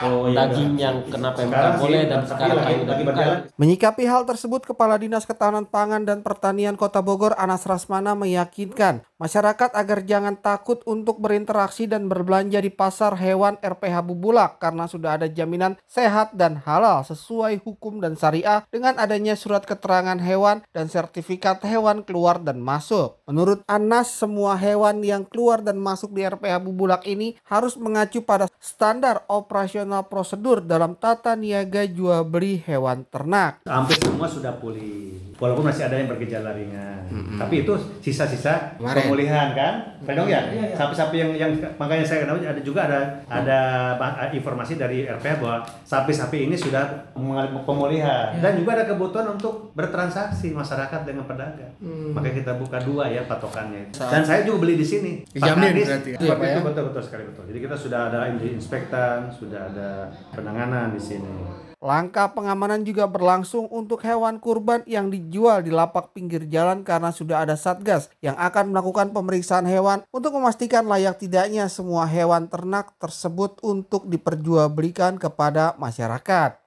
Oh, 0.00 0.32
iya 0.32 0.48
daging 0.48 0.80
yang 0.80 0.96
kena 1.04 1.36
PMK 1.36 1.64
boleh 1.76 2.08
dan 2.08 2.24
sekarang 2.24 2.56
buka. 2.56 2.94
berjalan. 3.04 3.38
Menyikapi 3.60 4.08
hal 4.08 4.24
tersebut, 4.24 4.64
Kepala 4.64 4.96
Dinas 4.96 5.28
Ketahanan 5.28 5.68
Pangan 5.68 6.08
dan 6.08 6.24
Pertanian 6.24 6.80
Kota 6.80 7.04
Bogor 7.04 7.36
Anas 7.36 7.68
Rasmana 7.68 8.16
meyakinkan 8.16 9.04
masyarakat 9.20 9.76
agar 9.76 10.08
jangan 10.08 10.40
takut 10.40 10.80
untuk 10.88 11.20
berinteraksi 11.20 11.84
dan 11.84 12.08
berbelanja 12.08 12.64
di 12.64 12.72
pasar 12.72 13.20
hewan 13.20 13.60
RPH 13.60 14.00
Bubulak 14.00 14.56
karena 14.56 14.88
sudah 14.88 15.20
ada 15.20 15.28
jaminan 15.28 15.76
sehat 15.84 16.32
dan 16.32 16.56
halal 16.64 17.04
sesuai 17.04 17.60
hukum 17.60 18.00
dan 18.00 18.16
syariah 18.16 18.64
dengan 18.72 18.96
adanya 18.96 19.36
surat 19.36 19.68
keterangan 19.68 20.16
hewan 20.16 20.64
dan 20.72 20.88
sertifikat 20.88 21.60
hewan 21.68 22.00
keluar 22.00 22.40
dan 22.40 22.64
masuk. 22.64 23.20
Menurut 23.28 23.60
Anas, 23.68 24.08
semua 24.08 24.56
hewan 24.56 25.04
yang 25.04 25.28
keluar 25.28 25.60
dan 25.60 25.76
masuk 25.76 26.16
di 26.16 26.24
RPH 26.24 26.64
Bubulak 26.64 27.04
ini 27.04 27.36
harus 27.44 27.76
mengacu 27.76 28.24
pada 28.24 28.48
standar 28.56 29.28
operasional 29.28 30.08
prosedur 30.08 30.64
dalam 30.64 30.96
tata 30.96 31.36
niaga 31.36 31.84
jual 31.84 32.24
beli 32.24 32.64
hewan 32.64 33.04
ternak. 33.12 33.60
Hampir 33.68 34.00
semua 34.00 34.26
sudah 34.26 34.56
pulih. 34.56 35.29
Walaupun 35.40 35.64
masih 35.64 35.82
ada 35.82 35.96
yang 35.96 36.06
bergejala 36.06 36.52
ringan. 36.52 37.00
Mm-mm. 37.08 37.34
Tapi 37.34 37.64
itu 37.64 37.72
sisa-sisa 37.98 38.76
pemulihan 38.76 39.50
kan? 39.50 39.96
Pedong 40.00 40.28
ya? 40.28 40.46
Iya, 40.46 40.64
iya. 40.64 40.76
Sapi-sapi 40.76 41.16
yang 41.16 41.30
yang 41.34 41.50
makanya 41.74 42.04
saya 42.04 42.22
kenal 42.22 42.36
ada 42.36 42.60
juga 42.60 42.84
ada 42.84 43.00
ada 43.26 43.58
ba- 43.96 44.30
informasi 44.30 44.76
dari 44.76 45.04
RPH 45.04 45.34
bahwa 45.36 45.58
sapi-sapi 45.82 46.44
ini 46.44 46.54
sudah 46.54 46.84
mengalami 47.12 47.56
pemulihan 47.60 48.30
Iya. 48.30 48.40
dan 48.40 48.52
juga 48.54 48.70
ada 48.72 48.84
kebutuhan 48.86 49.26
untuk 49.30 49.72
bertransaksi 49.72 50.52
masyarakat 50.52 51.00
dengan 51.02 51.24
pedagang. 51.24 51.72
Hmm. 51.78 52.12
Makanya 52.12 52.36
kita 52.38 52.52
buka 52.54 52.78
dua 52.78 53.08
ya 53.08 53.24
patokannya 53.24 53.86
itu. 53.86 53.96
Saat- 53.96 54.12
Dan 54.12 54.22
saya 54.22 54.40
juga 54.42 54.58
beli 54.60 54.76
di 54.76 54.84
sini. 54.84 55.12
Dijamin 55.26 55.56
Pak 55.56 55.70
Kadis, 55.70 55.86
berarti 55.88 56.10
ya? 56.10 56.18
seperti 56.20 56.42
Iya, 56.42 56.50
itu 56.50 56.60
ya? 56.60 56.66
betul 56.66 56.82
betul 56.84 57.02
sekali 57.02 57.22
betul. 57.24 57.44
Jadi 57.46 57.58
kita 57.58 57.76
sudah 57.76 58.00
ada 58.06 58.18
inspektan, 58.28 59.16
sudah 59.30 59.60
ada 59.66 59.88
penanganan 60.30 60.92
di 60.92 61.00
sini. 61.00 61.69
Langkah 61.80 62.36
pengamanan 62.36 62.84
juga 62.84 63.08
berlangsung 63.08 63.64
untuk 63.72 64.04
hewan 64.04 64.36
kurban 64.36 64.84
yang 64.84 65.08
dijual 65.08 65.64
di 65.64 65.72
lapak 65.72 66.12
pinggir 66.12 66.44
jalan 66.44 66.84
karena 66.84 67.08
sudah 67.08 67.40
ada 67.40 67.56
satgas 67.56 68.12
yang 68.20 68.36
akan 68.36 68.76
melakukan 68.76 69.16
pemeriksaan 69.16 69.64
hewan 69.64 70.04
untuk 70.12 70.36
memastikan 70.36 70.84
layak 70.84 71.16
tidaknya 71.16 71.72
semua 71.72 72.04
hewan 72.04 72.52
ternak 72.52 72.92
tersebut 73.00 73.56
untuk 73.64 74.04
diperjualbelikan 74.12 75.16
kepada 75.16 75.72
masyarakat. 75.80 76.60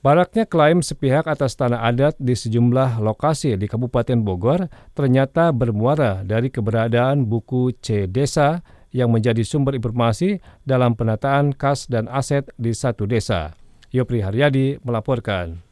Baraknya 0.00 0.48
klaim 0.48 0.80
sepihak 0.80 1.28
atas 1.28 1.52
tanah 1.60 1.84
adat 1.84 2.16
di 2.16 2.32
sejumlah 2.32 3.04
lokasi 3.04 3.52
di 3.60 3.68
Kabupaten 3.68 4.16
Bogor 4.24 4.72
ternyata 4.96 5.52
bermuara 5.52 6.24
dari 6.24 6.48
keberadaan 6.48 7.28
buku 7.28 7.76
C 7.84 8.08
Desa 8.08 8.64
yang 8.90 9.12
menjadi 9.12 9.44
sumber 9.44 9.76
informasi 9.76 10.40
dalam 10.64 10.96
penataan 10.96 11.52
kas 11.52 11.86
dan 11.86 12.08
aset 12.08 12.48
di 12.56 12.72
satu 12.72 13.04
desa. 13.04 13.52
Yopri 13.92 14.20
Haryadi 14.20 14.80
melaporkan. 14.84 15.67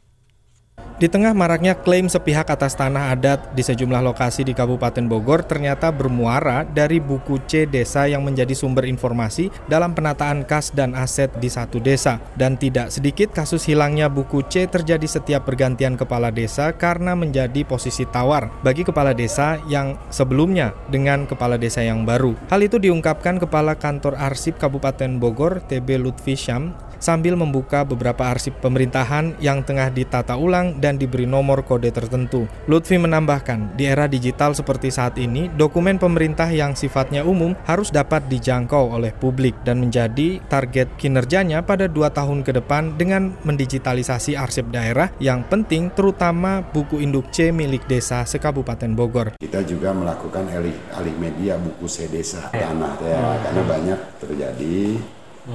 Di 0.97 1.05
tengah 1.05 1.29
maraknya 1.37 1.77
klaim 1.77 2.09
sepihak 2.09 2.49
atas 2.49 2.73
tanah 2.73 3.13
adat 3.13 3.53
di 3.53 3.61
sejumlah 3.61 4.01
lokasi 4.01 4.41
di 4.41 4.57
Kabupaten 4.57 5.05
Bogor 5.05 5.45
ternyata 5.45 5.93
bermuara 5.93 6.65
dari 6.65 6.97
buku 6.97 7.37
C 7.45 7.69
desa 7.69 8.09
yang 8.09 8.25
menjadi 8.25 8.57
sumber 8.57 8.89
informasi 8.89 9.53
dalam 9.69 9.93
penataan 9.93 10.41
kas 10.41 10.73
dan 10.73 10.97
aset 10.97 11.29
di 11.37 11.53
satu 11.53 11.77
desa. 11.77 12.17
Dan 12.33 12.57
tidak 12.57 12.89
sedikit 12.89 13.29
kasus 13.29 13.69
hilangnya 13.69 14.09
buku 14.09 14.41
C 14.49 14.65
terjadi 14.65 15.05
setiap 15.05 15.45
pergantian 15.45 15.93
kepala 16.01 16.33
desa 16.33 16.73
karena 16.73 17.13
menjadi 17.13 17.61
posisi 17.61 18.01
tawar 18.09 18.49
bagi 18.65 18.81
kepala 18.81 19.13
desa 19.13 19.61
yang 19.69 20.01
sebelumnya 20.09 20.73
dengan 20.89 21.29
kepala 21.29 21.61
desa 21.61 21.85
yang 21.85 22.09
baru. 22.09 22.33
Hal 22.49 22.65
itu 22.65 22.81
diungkapkan 22.81 23.37
Kepala 23.37 23.77
Kantor 23.77 24.17
Arsip 24.17 24.57
Kabupaten 24.57 25.21
Bogor 25.21 25.61
TB 25.61 26.01
Lutfi 26.01 26.33
Syam 26.33 26.73
sambil 26.97 27.37
membuka 27.37 27.81
beberapa 27.87 28.27
arsip 28.29 28.57
pemerintahan 28.59 29.37
yang 29.41 29.63
tengah 29.63 29.89
ditata 29.89 30.35
ulang 30.37 30.77
dan 30.77 30.99
diberi 30.99 31.25
nomor 31.25 31.63
kode 31.63 31.89
tertentu. 31.93 32.49
Lutfi 32.65 32.99
menambahkan, 32.99 33.77
di 33.77 33.87
era 33.87 34.05
digital 34.05 34.53
seperti 34.53 34.91
saat 34.91 35.15
ini, 35.21 35.49
dokumen 35.53 35.97
pemerintah 35.97 36.49
yang 36.51 36.73
sifatnya 36.77 37.23
umum 37.23 37.57
harus 37.65 37.89
dapat 37.89 38.25
dijangkau 38.29 38.93
oleh 38.93 39.13
publik 39.15 39.55
dan 39.63 39.81
menjadi 39.81 40.41
target 40.47 40.89
kinerjanya 40.99 41.63
pada 41.63 41.89
dua 41.89 42.09
tahun 42.13 42.41
ke 42.41 42.57
depan 42.61 42.97
dengan 42.97 43.33
mendigitalisasi 43.45 44.37
arsip 44.37 44.69
daerah 44.69 45.09
yang 45.17 45.45
penting 45.47 45.89
terutama 45.93 46.61
buku 46.61 47.01
induk 47.01 47.29
C 47.33 47.49
milik 47.49 47.85
desa 47.89 48.27
sekabupaten 48.27 48.91
Bogor. 48.93 49.27
Kita 49.39 49.63
juga 49.63 49.93
melakukan 49.93 50.47
alih, 50.51 50.75
alih 50.93 51.15
media 51.17 51.55
buku 51.57 51.85
sedesa 51.89 52.49
tanah 52.51 52.93
ya, 53.03 53.19
karena 53.47 53.63
banyak 53.65 53.99
terjadi 54.21 54.77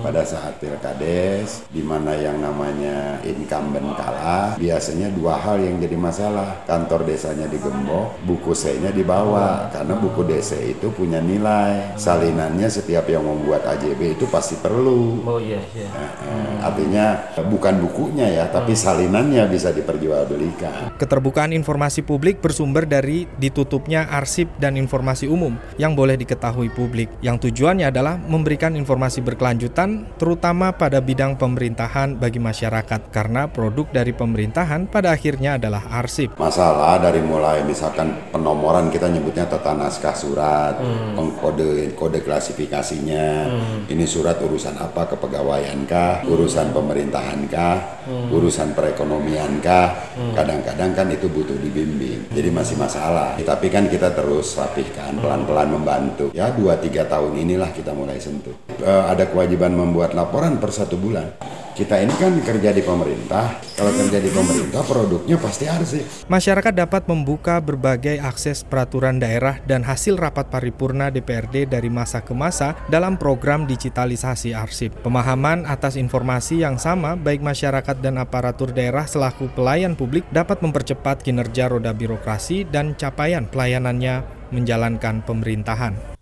pada 0.01 0.25
saat 0.25 0.57
pilkades 0.57 1.69
di 1.69 1.85
mana 1.85 2.17
yang 2.17 2.41
namanya 2.41 3.21
incumbent 3.29 3.93
kalah 3.93 4.57
biasanya 4.57 5.13
dua 5.13 5.37
hal 5.37 5.61
yang 5.61 5.77
jadi 5.77 5.97
masalah. 6.01 6.65
Kantor 6.65 7.05
desanya 7.05 7.45
digembok 7.51 8.17
buku 8.25 8.57
C-nya 8.57 8.89
dibawa. 8.95 9.69
Karena 9.69 9.99
buku 9.99 10.25
DC 10.25 10.79
itu 10.79 10.89
punya 10.95 11.21
nilai. 11.21 11.99
Salinannya 12.01 12.71
setiap 12.73 13.05
yang 13.11 13.27
membuat 13.27 13.69
AJB 13.69 14.17
itu 14.17 14.25
pasti 14.31 14.57
perlu. 14.57 15.21
Oh 15.29 15.37
iya, 15.37 15.61
iya. 15.77 15.89
Eh, 15.91 16.65
artinya 16.65 17.21
bukan 17.43 17.83
bukunya 17.83 18.31
ya 18.31 18.45
tapi 18.49 18.79
salinannya 18.79 19.45
bisa 19.51 19.75
diperjualbelikan. 19.75 20.95
Keterbukaan 20.97 21.51
informasi 21.51 22.07
publik 22.07 22.39
bersumber 22.39 22.87
dari 22.87 23.27
ditutupnya 23.37 24.07
arsip 24.09 24.47
dan 24.63 24.79
informasi 24.79 25.27
umum 25.27 25.59
yang 25.81 25.99
boleh 25.99 26.15
diketahui 26.15 26.71
publik, 26.71 27.11
yang 27.25 27.41
tujuannya 27.41 27.91
adalah 27.91 28.21
memberikan 28.21 28.79
informasi 28.79 29.25
berkelanjutan 29.25 29.82
terutama 30.17 30.73
pada 30.75 31.03
bidang 31.03 31.35
pemerintahan 31.37 32.17
bagi 32.17 32.39
masyarakat 32.39 33.11
karena 33.11 33.51
produk 33.51 33.87
dari 33.91 34.13
pemerintahan 34.15 34.87
pada 34.87 35.13
akhirnya 35.13 35.57
adalah 35.59 35.87
arsip. 36.03 36.35
masalah 36.39 36.99
dari 36.99 37.21
mulai 37.21 37.63
misalkan 37.67 38.31
penomoran 38.33 38.89
kita 38.89 39.09
nyebutnya 39.09 39.47
tata 39.47 39.75
naskah 39.75 40.17
surat, 40.17 40.79
Hmm. 40.79 41.15
pengkode 41.19 41.95
kode 41.95 42.21
klasifikasinya, 42.25 43.29
Hmm. 43.49 43.79
ini 43.93 44.05
surat 44.07 44.39
urusan 44.41 44.79
apa 44.79 45.09
kepegawaian 45.13 45.85
kah, 45.85 46.23
urusan 46.25 46.71
pemerintahan 46.73 47.41
kah, 47.51 48.05
Hmm. 48.07 48.33
urusan 48.33 48.73
perekonomian 48.77 49.61
kah, 49.61 49.95
Hmm. 50.17 50.33
kadang-kadang 50.35 50.91
kan 50.95 51.07
itu 51.11 51.27
butuh 51.29 51.57
dibimbing, 51.59 52.29
jadi 52.33 52.49
masih 52.53 52.77
masalah. 52.79 53.37
Tapi 53.43 53.67
kan 53.69 53.87
kita 53.91 54.15
terus 54.17 54.55
rapihkan, 54.57 55.19
pelan-pelan 55.21 55.69
membantu. 55.75 56.33
Ya 56.33 56.49
dua 56.55 56.79
tiga 56.81 57.05
tahun 57.05 57.37
inilah 57.37 57.71
kita 57.75 57.93
mulai 57.93 58.17
sentuh. 58.17 58.55
Eh, 58.81 59.05
ada 59.13 59.29
kewajiban 59.29 59.72
membuat 59.75 60.13
laporan 60.17 60.61
per 60.61 60.71
satu 60.71 60.97
bulan. 60.97 61.33
Kita 61.73 61.97
ini 61.97 62.13
kan 62.21 62.37
kerja 62.45 62.69
di 62.69 62.85
pemerintah, 62.85 63.57
kalau 63.81 63.97
kerja 63.97 64.21
di 64.21 64.29
pemerintah 64.29 64.85
produknya 64.85 65.41
pasti 65.41 65.65
arsip. 65.65 66.05
Masyarakat 66.29 66.69
dapat 66.77 67.09
membuka 67.09 67.65
berbagai 67.65 68.21
akses 68.21 68.61
peraturan 68.61 69.17
daerah 69.17 69.57
dan 69.65 69.81
hasil 69.81 70.21
rapat 70.21 70.53
paripurna 70.53 71.09
DPRD 71.09 71.65
dari 71.65 71.89
masa 71.89 72.21
ke 72.21 72.37
masa 72.37 72.77
dalam 72.93 73.17
program 73.17 73.65
digitalisasi 73.65 74.53
arsip. 74.53 74.93
Pemahaman 75.01 75.65
atas 75.65 75.97
informasi 75.97 76.61
yang 76.61 76.77
sama 76.77 77.17
baik 77.17 77.41
masyarakat 77.41 78.05
dan 78.05 78.21
aparatur 78.21 78.69
daerah 78.77 79.09
selaku 79.09 79.49
pelayan 79.57 79.97
publik 79.97 80.29
dapat 80.29 80.61
mempercepat 80.61 81.25
kinerja 81.25 81.73
roda 81.73 81.97
birokrasi 81.97 82.69
dan 82.69 82.93
capaian 83.01 83.49
pelayanannya 83.49 84.29
menjalankan 84.53 85.25
pemerintahan. 85.25 86.22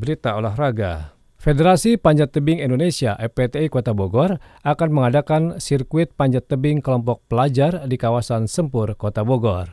Berita 0.00 0.32
olahraga. 0.32 1.12
Federasi 1.36 2.00
Panjat 2.00 2.32
Tebing 2.32 2.64
Indonesia 2.64 3.20
FPTI 3.20 3.68
Kota 3.68 3.92
Bogor 3.92 4.40
akan 4.64 4.88
mengadakan 4.88 5.60
sirkuit 5.60 6.16
panjat 6.16 6.48
tebing 6.48 6.80
kelompok 6.80 7.20
pelajar 7.28 7.84
di 7.84 8.00
kawasan 8.00 8.48
Sempur, 8.48 8.96
Kota 8.96 9.28
Bogor. 9.28 9.68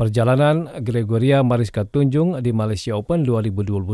Perjalanan 0.00 0.80
Gregoria 0.80 1.44
Mariska 1.44 1.84
Tunjung 1.84 2.40
di 2.40 2.56
Malaysia 2.56 2.96
Open 2.96 3.20
2022 3.20 3.84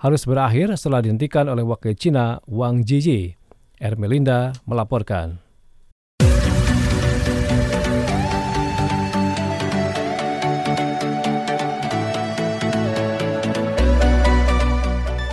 harus 0.00 0.22
berakhir 0.24 0.72
setelah 0.80 1.04
dihentikan 1.04 1.52
oleh 1.52 1.60
wakil 1.60 1.92
Cina 1.92 2.40
Wang 2.48 2.80
Jiji. 2.80 3.36
Ermelinda 3.76 4.56
melaporkan. 4.64 5.44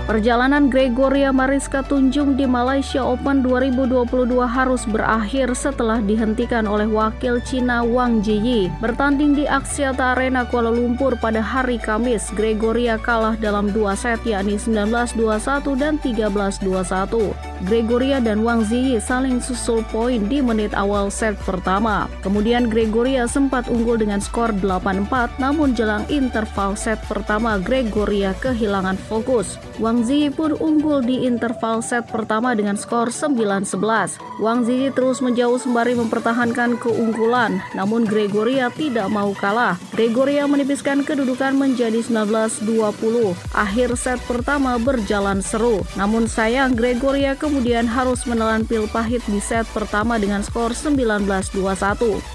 Perjalanan 0.07 0.71
Gregoria 0.71 1.35
Mariska 1.35 1.83
Tunjung 1.83 2.39
di 2.39 2.47
Malaysia 2.47 3.03
Open 3.03 3.43
2022 3.43 4.39
harus 4.39 4.87
berakhir 4.87 5.51
setelah 5.51 5.99
dihentikan 5.99 6.63
oleh 6.63 6.87
wakil 6.87 7.43
Cina 7.43 7.83
Wang 7.83 8.23
Jiyi. 8.23 8.71
Bertanding 8.79 9.35
di 9.35 9.43
Axiata 9.43 10.15
Arena 10.15 10.47
Kuala 10.47 10.71
Lumpur 10.71 11.19
pada 11.19 11.43
hari 11.43 11.75
Kamis, 11.75 12.31
Gregoria 12.39 12.95
kalah 12.95 13.35
dalam 13.35 13.67
dua 13.75 13.99
set 13.99 14.23
yakni 14.23 14.55
19-21 14.55 15.75
dan 15.75 15.99
13-21. 15.99 17.67
Gregoria 17.67 18.23
dan 18.23 18.47
Wang 18.47 18.63
Ziyi 18.63 19.03
saling 19.03 19.43
susul 19.43 19.83
poin 19.91 20.23
di 20.31 20.39
menit 20.39 20.71
awal 20.71 21.11
set 21.11 21.35
pertama. 21.43 22.07
Kemudian 22.23 22.71
Gregoria 22.71 23.27
sempat 23.27 23.67
unggul 23.67 23.99
dengan 23.99 24.23
skor 24.23 24.55
8-4 24.55 25.35
namun 25.35 25.75
jelang 25.75 26.07
interval 26.07 26.79
set 26.79 27.01
pertama 27.11 27.59
Gregoria 27.59 28.31
kehilangan 28.39 28.95
fokus. 29.11 29.59
Wang 29.81 29.96
Wang 29.97 30.05
Ziyi 30.05 30.29
pun 30.29 30.53
unggul 30.53 31.01
di 31.01 31.25
interval 31.25 31.81
set 31.81 32.05
pertama 32.05 32.53
dengan 32.53 32.77
skor 32.77 33.09
9-11. 33.09 34.21
Wang 34.37 34.61
Ziyi 34.61 34.93
terus 34.93 35.25
menjauh 35.25 35.57
sembari 35.57 35.97
mempertahankan 35.97 36.77
keunggulan, 36.77 37.57
namun 37.73 38.05
Gregoria 38.05 38.69
tidak 38.69 39.09
mau 39.09 39.33
kalah. 39.33 39.73
Gregoria 39.97 40.45
menipiskan 40.45 41.01
kedudukan 41.01 41.57
menjadi 41.57 42.05
19-20. 42.05 43.33
Akhir 43.57 43.97
set 43.97 44.21
pertama 44.29 44.77
berjalan 44.77 45.41
seru, 45.41 45.81
namun 45.97 46.29
sayang 46.29 46.77
Gregoria 46.77 47.33
kemudian 47.33 47.89
harus 47.89 48.21
menelan 48.29 48.69
pil 48.69 48.85
pahit 48.93 49.25
di 49.25 49.41
set 49.41 49.65
pertama 49.73 50.21
dengan 50.21 50.45
skor 50.45 50.77
19-21. 50.77 51.57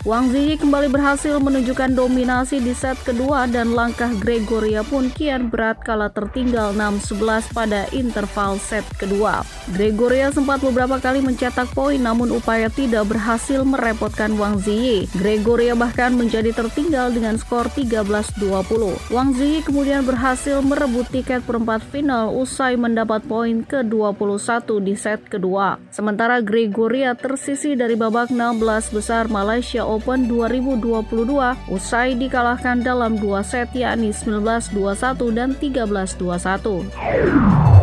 Wang 0.03 0.35
Ziyi 0.35 0.59
kembali 0.59 0.91
berhasil 0.91 1.39
menunjukkan 1.39 1.95
dominasi 1.95 2.59
di 2.59 2.75
set 2.75 2.99
kedua 3.07 3.47
dan 3.47 3.71
langkah 3.71 4.11
Gregoria 4.19 4.83
pun 4.83 5.15
kian 5.15 5.47
berat 5.47 5.79
kala 5.87 6.11
tertinggal 6.11 6.75
6-11 6.75 7.52
pada 7.53 7.87
interval 7.93 8.59
set 8.59 8.83
kedua. 8.99 9.45
Gregoria 9.77 10.33
sempat 10.33 10.65
beberapa 10.65 10.99
kali 10.99 11.23
mencetak 11.23 11.71
poin 11.77 12.01
namun 12.01 12.35
upaya 12.35 12.73
tidak 12.73 13.13
berhasil 13.13 13.63
merepotkan 13.63 14.35
Wang 14.41 14.59
Ziyi. 14.59 15.07
Gregoria 15.15 15.77
bahkan 15.79 16.17
menjadi 16.17 16.51
tertinggal 16.51 17.13
dengan 17.13 17.37
skor 17.39 17.69
13-20. 17.71 19.13
Wang 19.13 19.31
Ziyi 19.37 19.63
kemudian 19.63 20.03
berhasil 20.03 20.59
merebut 20.65 21.07
tiket 21.13 21.45
perempat 21.47 21.85
final 21.93 22.33
usai 22.35 22.75
mendapat 22.75 23.23
poin 23.29 23.63
ke-21 23.63 24.67
di 24.83 24.95
set 24.97 25.21
kedua. 25.29 25.79
Sementara 25.93 26.41
Gregoria 26.41 27.13
tersisi 27.15 27.77
dari 27.77 27.95
babak 27.95 28.33
16 28.33 28.97
besar 28.97 29.29
Malaysia 29.29 29.85
Open 29.85 30.27
2022 30.27 31.69
usai 31.71 32.17
dikalahkan 32.17 32.81
dalam 32.81 33.21
dua 33.21 33.45
set 33.45 33.71
yakni 33.77 34.11
19-21 34.11 35.37
dan 35.37 35.53
13-21. 35.59 37.42
Thank 37.43 37.77
you. 37.77 37.82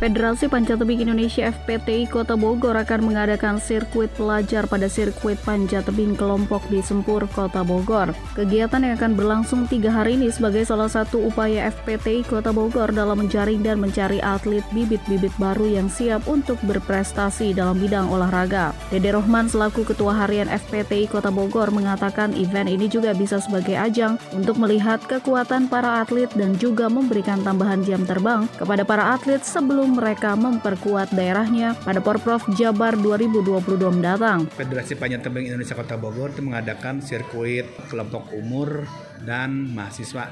Federasi 0.00 0.48
Panjat 0.48 0.80
Tebing 0.80 1.04
Indonesia 1.04 1.52
FPTI 1.52 2.08
Kota 2.08 2.32
Bogor 2.32 2.72
akan 2.72 3.04
mengadakan 3.04 3.60
sirkuit 3.60 4.08
pelajar 4.16 4.64
pada 4.64 4.88
sirkuit 4.88 5.36
panjat 5.44 5.84
tebing 5.84 6.16
kelompok 6.16 6.64
di 6.72 6.80
Sempur, 6.80 7.28
Kota 7.28 7.60
Bogor. 7.60 8.16
Kegiatan 8.32 8.80
yang 8.80 8.96
akan 8.96 9.12
berlangsung 9.12 9.68
tiga 9.68 9.92
hari 9.92 10.16
ini 10.16 10.32
sebagai 10.32 10.64
salah 10.64 10.88
satu 10.88 11.20
upaya 11.28 11.68
FPTI 11.68 12.24
Kota 12.24 12.48
Bogor 12.48 12.96
dalam 12.96 13.20
menjaring 13.20 13.60
dan 13.60 13.76
mencari 13.76 14.24
atlet 14.24 14.64
bibit-bibit 14.72 15.36
baru 15.36 15.68
yang 15.68 15.92
siap 15.92 16.24
untuk 16.24 16.56
berprestasi 16.64 17.52
dalam 17.52 17.76
bidang 17.76 18.08
olahraga. 18.08 18.72
Dede 18.88 19.12
Rohman 19.12 19.52
selaku 19.52 19.84
Ketua 19.84 20.16
Harian 20.16 20.48
FPTI 20.48 21.12
Kota 21.12 21.28
Bogor 21.28 21.68
mengatakan 21.76 22.32
event 22.40 22.72
ini 22.72 22.88
juga 22.88 23.12
bisa 23.12 23.36
sebagai 23.36 23.76
ajang 23.76 24.16
untuk 24.32 24.56
melihat 24.56 24.96
kekuatan 25.04 25.68
para 25.68 26.00
atlet 26.00 26.32
dan 26.32 26.56
juga 26.56 26.88
memberikan 26.88 27.44
tambahan 27.44 27.84
jam 27.84 28.00
terbang 28.08 28.48
kepada 28.56 28.80
para 28.80 29.12
atlet 29.12 29.44
sebelum 29.44 29.89
mereka 29.90 30.38
memperkuat 30.38 31.10
daerahnya 31.12 31.74
pada 31.82 31.98
Porprov 31.98 32.46
Jabar 32.54 32.94
2022 32.94 33.76
mendatang. 33.90 34.46
Federasi 34.54 34.94
Panjat 34.94 35.26
Tebing 35.26 35.50
Indonesia 35.50 35.74
Kota 35.74 35.98
Bogor 35.98 36.30
itu 36.30 36.40
mengadakan 36.46 37.02
sirkuit 37.02 37.66
kelompok 37.90 38.30
umur 38.32 38.86
dan 39.26 39.74
mahasiswa 39.74 40.30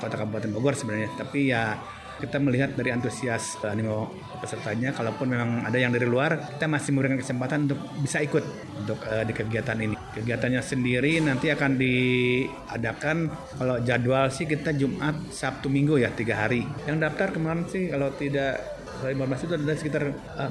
Kota 0.00 0.16
Kabupaten 0.16 0.50
Bogor 0.50 0.72
sebenarnya. 0.72 1.12
Tapi 1.14 1.52
ya 1.52 1.76
kita 2.16 2.40
melihat 2.40 2.72
dari 2.72 2.88
antusias 2.92 3.60
animo 3.60 4.08
pesertanya 4.40 4.96
kalaupun 4.96 5.28
memang 5.28 5.50
ada 5.68 5.76
yang 5.76 5.92
dari 5.92 6.08
luar 6.08 6.56
kita 6.56 6.64
masih 6.64 6.96
memberikan 6.96 7.20
kesempatan 7.20 7.68
untuk 7.68 7.80
bisa 8.00 8.24
ikut 8.24 8.44
untuk 8.80 8.98
uh, 9.04 9.20
di 9.20 9.32
kegiatan 9.36 9.76
ini 9.76 9.96
kegiatannya 10.16 10.62
sendiri 10.64 11.20
nanti 11.20 11.52
akan 11.52 11.76
diadakan 11.76 13.16
kalau 13.60 13.76
jadwal 13.84 14.32
sih 14.32 14.48
kita 14.48 14.72
Jumat 14.72 15.28
Sabtu 15.28 15.68
Minggu 15.68 16.00
ya 16.00 16.08
tiga 16.08 16.40
hari 16.40 16.64
yang 16.88 16.96
daftar 16.96 17.36
kemarin 17.36 17.68
sih 17.68 17.92
kalau 17.92 18.08
tidak 18.16 18.75
2015 19.02 19.46
itu 19.46 19.52
ada 19.56 19.74
sekitar 19.76 20.02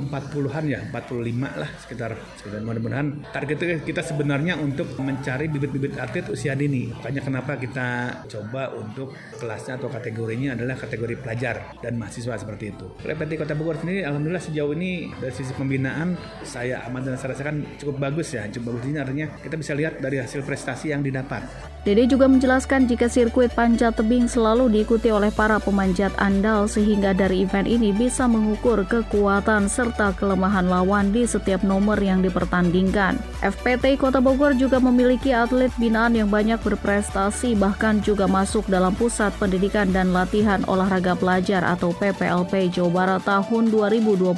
40-an 0.05 0.63
eh, 0.65 0.71
ya, 0.75 0.79
45 0.89 1.61
lah 1.61 1.69
sekitar. 1.81 2.11
sekitar 2.37 2.59
mudah-mudahan 2.61 3.07
target 3.33 3.81
kita 3.81 4.01
sebenarnya 4.05 4.59
untuk 4.59 4.93
mencari 5.01 5.49
bibit-bibit 5.49 5.97
atlet 5.97 6.27
usia 6.29 6.53
dini. 6.53 6.93
Makanya 6.93 7.21
kenapa 7.25 7.57
kita 7.57 8.21
coba 8.29 8.73
untuk 8.75 9.15
kelasnya 9.37 9.79
atau 9.81 9.89
kategorinya 9.89 10.53
adalah 10.53 10.75
kategori 10.77 11.15
pelajar 11.19 11.79
dan 11.81 11.97
mahasiswa 11.97 12.35
seperti 12.37 12.75
itu. 12.75 12.87
PT 13.01 13.31
Kota 13.39 13.55
Bogor 13.55 13.79
sendiri 13.79 14.03
alhamdulillah 14.03 14.43
sejauh 14.43 14.75
ini 14.75 15.09
dari 15.17 15.33
sisi 15.33 15.55
pembinaan 15.55 16.19
saya 16.43 16.83
amat 16.91 17.01
dan 17.07 17.15
saya 17.15 17.33
rasakan 17.33 17.79
cukup 17.79 17.97
bagus 17.97 18.35
ya. 18.35 18.45
Cukup 18.51 18.75
bagus 18.75 18.91
ini 18.91 18.99
artinya 18.99 19.27
kita 19.39 19.55
bisa 19.55 19.71
lihat 19.73 20.03
dari 20.03 20.19
hasil 20.19 20.43
prestasi 20.43 20.91
yang 20.91 21.01
didapat. 21.01 21.41
Dede 21.85 22.09
juga 22.09 22.25
menjelaskan 22.25 22.89
jika 22.89 23.05
sirkuit 23.05 23.53
panjat 23.53 23.93
tebing 23.93 24.25
selalu 24.25 24.73
diikuti 24.73 25.13
oleh 25.13 25.29
para 25.29 25.61
pemanjat 25.61 26.09
andal 26.17 26.65
sehingga 26.65 27.13
dari 27.13 27.45
event 27.45 27.69
ini 27.69 27.93
bisa 27.93 28.25
mengukur 28.35 28.83
kekuatan 28.83 29.71
serta 29.71 30.11
kelemahan 30.19 30.67
lawan 30.67 31.15
di 31.15 31.23
setiap 31.23 31.63
nomor 31.63 31.95
yang 32.03 32.19
dipertandingkan. 32.19 33.15
FPT 33.39 33.95
Kota 33.95 34.19
Bogor 34.19 34.51
juga 34.59 34.83
memiliki 34.83 35.31
atlet 35.31 35.71
binaan 35.79 36.19
yang 36.19 36.27
banyak 36.27 36.59
berprestasi 36.59 37.55
bahkan 37.55 38.03
juga 38.03 38.27
masuk 38.27 38.67
dalam 38.67 38.91
Pusat 38.99 39.39
Pendidikan 39.39 39.95
dan 39.95 40.11
Latihan 40.11 40.67
Olahraga 40.67 41.15
Pelajar 41.15 41.63
atau 41.63 41.95
PPLP 41.95 42.75
Jawa 42.75 42.91
Barat 42.91 43.21
tahun 43.23 43.71
2021. 43.71 44.35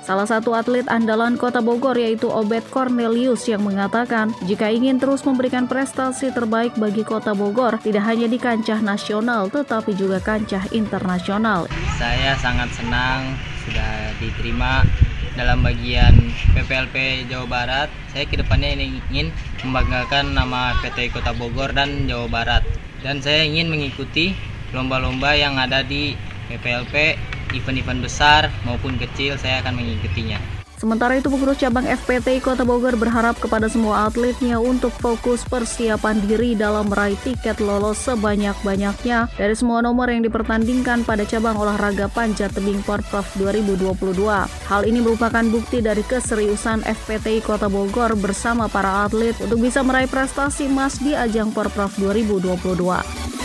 Salah 0.00 0.28
satu 0.28 0.56
atlet 0.56 0.88
andalan 0.88 1.36
Kota 1.36 1.60
Bogor 1.60 2.00
yaitu 2.00 2.32
Obed 2.32 2.64
Cornelius 2.72 3.44
yang 3.44 3.60
mengatakan 3.60 4.32
jika 4.48 4.72
ingin 4.72 4.96
terus 4.96 5.20
memberikan 5.28 5.68
prestasi 5.68 6.32
terbaik 6.32 6.72
bagi 6.80 7.04
Kota 7.04 7.36
Bogor 7.36 7.76
tidak 7.84 8.08
hanya 8.08 8.30
di 8.30 8.40
kancah 8.40 8.80
nasional 8.80 9.52
tetapi 9.52 9.92
juga 9.92 10.22
kancah 10.22 10.64
internasional. 10.70 11.66
Saya 11.98 12.38
sangat 12.38 12.70
senang 12.72 13.01
senang 13.02 13.34
sudah 13.66 14.14
diterima 14.22 14.86
dalam 15.34 15.58
bagian 15.66 16.14
PPLP 16.54 17.26
Jawa 17.26 17.50
Barat. 17.50 17.88
Saya 18.14 18.30
ke 18.30 18.38
depannya 18.38 18.78
ingin 18.78 19.34
membanggakan 19.66 20.38
nama 20.38 20.70
PT 20.78 21.10
Kota 21.10 21.34
Bogor 21.34 21.74
dan 21.74 22.06
Jawa 22.06 22.30
Barat. 22.30 22.62
Dan 23.02 23.18
saya 23.18 23.42
ingin 23.42 23.74
mengikuti 23.74 24.38
lomba-lomba 24.70 25.34
yang 25.34 25.58
ada 25.58 25.82
di 25.82 26.14
PPLP, 26.46 27.18
event-event 27.58 28.06
besar 28.06 28.54
maupun 28.62 28.94
kecil 29.02 29.34
saya 29.34 29.58
akan 29.66 29.82
mengikutinya. 29.82 30.61
Sementara 30.82 31.14
itu 31.14 31.30
pengurus 31.30 31.62
cabang 31.62 31.86
FPT 31.86 32.42
Kota 32.42 32.66
Bogor 32.66 32.98
berharap 32.98 33.38
kepada 33.38 33.70
semua 33.70 34.10
atletnya 34.10 34.58
untuk 34.58 34.90
fokus 34.90 35.46
persiapan 35.46 36.18
diri 36.26 36.58
dalam 36.58 36.90
meraih 36.90 37.14
tiket 37.22 37.62
lolos 37.62 38.02
sebanyak-banyaknya 38.02 39.30
dari 39.38 39.54
semua 39.54 39.78
nomor 39.78 40.10
yang 40.10 40.26
dipertandingkan 40.26 41.06
pada 41.06 41.22
cabang 41.22 41.54
olahraga 41.54 42.10
panjat 42.10 42.50
tebing 42.50 42.82
Porprov 42.82 43.22
2022. 43.38 43.94
Hal 44.42 44.82
ini 44.82 44.98
merupakan 44.98 45.46
bukti 45.54 45.78
dari 45.78 46.02
keseriusan 46.02 46.82
FPT 46.82 47.46
Kota 47.46 47.70
Bogor 47.70 48.18
bersama 48.18 48.66
para 48.66 49.06
atlet 49.06 49.38
untuk 49.38 49.62
bisa 49.62 49.86
meraih 49.86 50.10
prestasi 50.10 50.66
emas 50.66 50.98
di 50.98 51.14
ajang 51.14 51.54
Porprov 51.54 51.94
2022. 51.94 53.41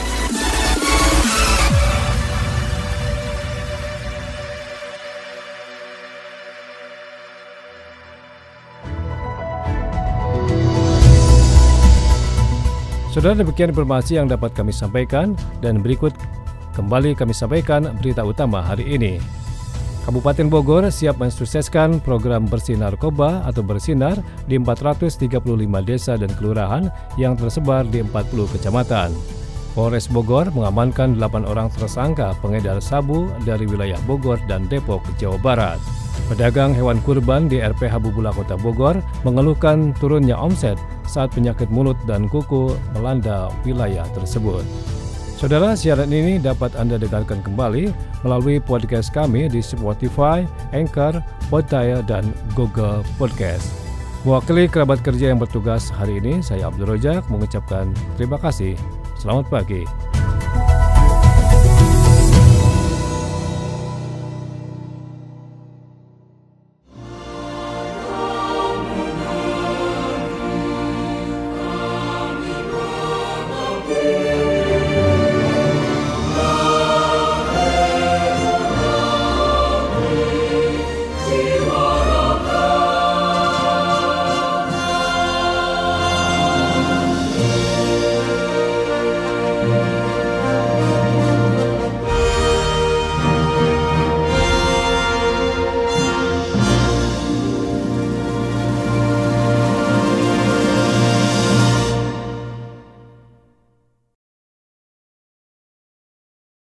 Saudara 13.18 13.34
demikian 13.34 13.74
informasi 13.74 14.22
yang 14.22 14.30
dapat 14.30 14.54
kami 14.54 14.70
sampaikan 14.70 15.34
dan 15.58 15.82
berikut 15.82 16.14
kembali 16.78 17.18
kami 17.18 17.34
sampaikan 17.34 17.90
berita 17.98 18.22
utama 18.22 18.62
hari 18.62 18.94
ini. 18.94 19.18
Kabupaten 20.06 20.46
Bogor 20.54 20.86
siap 20.94 21.18
mensukseskan 21.18 21.98
program 22.06 22.46
bersih 22.46 22.78
narkoba 22.78 23.42
atau 23.50 23.66
bersinar 23.66 24.22
di 24.46 24.62
435 24.62 25.34
desa 25.82 26.14
dan 26.14 26.30
kelurahan 26.38 26.94
yang 27.18 27.34
tersebar 27.34 27.90
di 27.90 28.06
40 28.06 28.54
kecamatan. 28.54 29.10
Polres 29.78 30.10
Bogor 30.10 30.50
mengamankan 30.58 31.22
8 31.22 31.46
orang 31.46 31.70
tersangka 31.70 32.34
pengedar 32.42 32.82
sabu 32.82 33.30
dari 33.46 33.70
wilayah 33.70 34.02
Bogor 34.10 34.42
dan 34.50 34.66
Depok, 34.66 35.06
Jawa 35.22 35.38
Barat. 35.38 35.78
Pedagang 36.34 36.74
hewan 36.74 36.98
kurban 37.06 37.46
di 37.46 37.62
RPH 37.62 38.02
Bubula 38.02 38.34
Kota 38.34 38.58
Bogor 38.58 38.98
mengeluhkan 39.22 39.94
turunnya 40.02 40.34
omset 40.34 40.82
saat 41.06 41.30
penyakit 41.30 41.70
mulut 41.70 41.94
dan 42.10 42.26
kuku 42.26 42.74
melanda 42.98 43.54
wilayah 43.70 44.02
tersebut. 44.18 44.66
Saudara, 45.38 45.78
siaran 45.78 46.10
ini 46.10 46.42
dapat 46.42 46.74
Anda 46.74 46.98
dengarkan 46.98 47.46
kembali 47.46 47.94
melalui 48.26 48.58
podcast 48.58 49.14
kami 49.14 49.46
di 49.46 49.62
Spotify, 49.62 50.42
Anchor, 50.74 51.22
Spotify, 51.46 52.02
dan 52.02 52.34
Google 52.58 53.06
Podcast. 53.22 53.70
Mewakili 54.26 54.66
kerabat 54.66 55.06
kerja 55.06 55.30
yang 55.30 55.38
bertugas 55.38 55.94
hari 55.94 56.18
ini, 56.18 56.42
saya 56.42 56.74
Abdul 56.74 56.98
Rojak 56.98 57.30
mengucapkan 57.30 57.94
terima 58.18 58.42
kasih. 58.42 58.74
Selamat 59.28 59.52
pagi. 59.52 60.07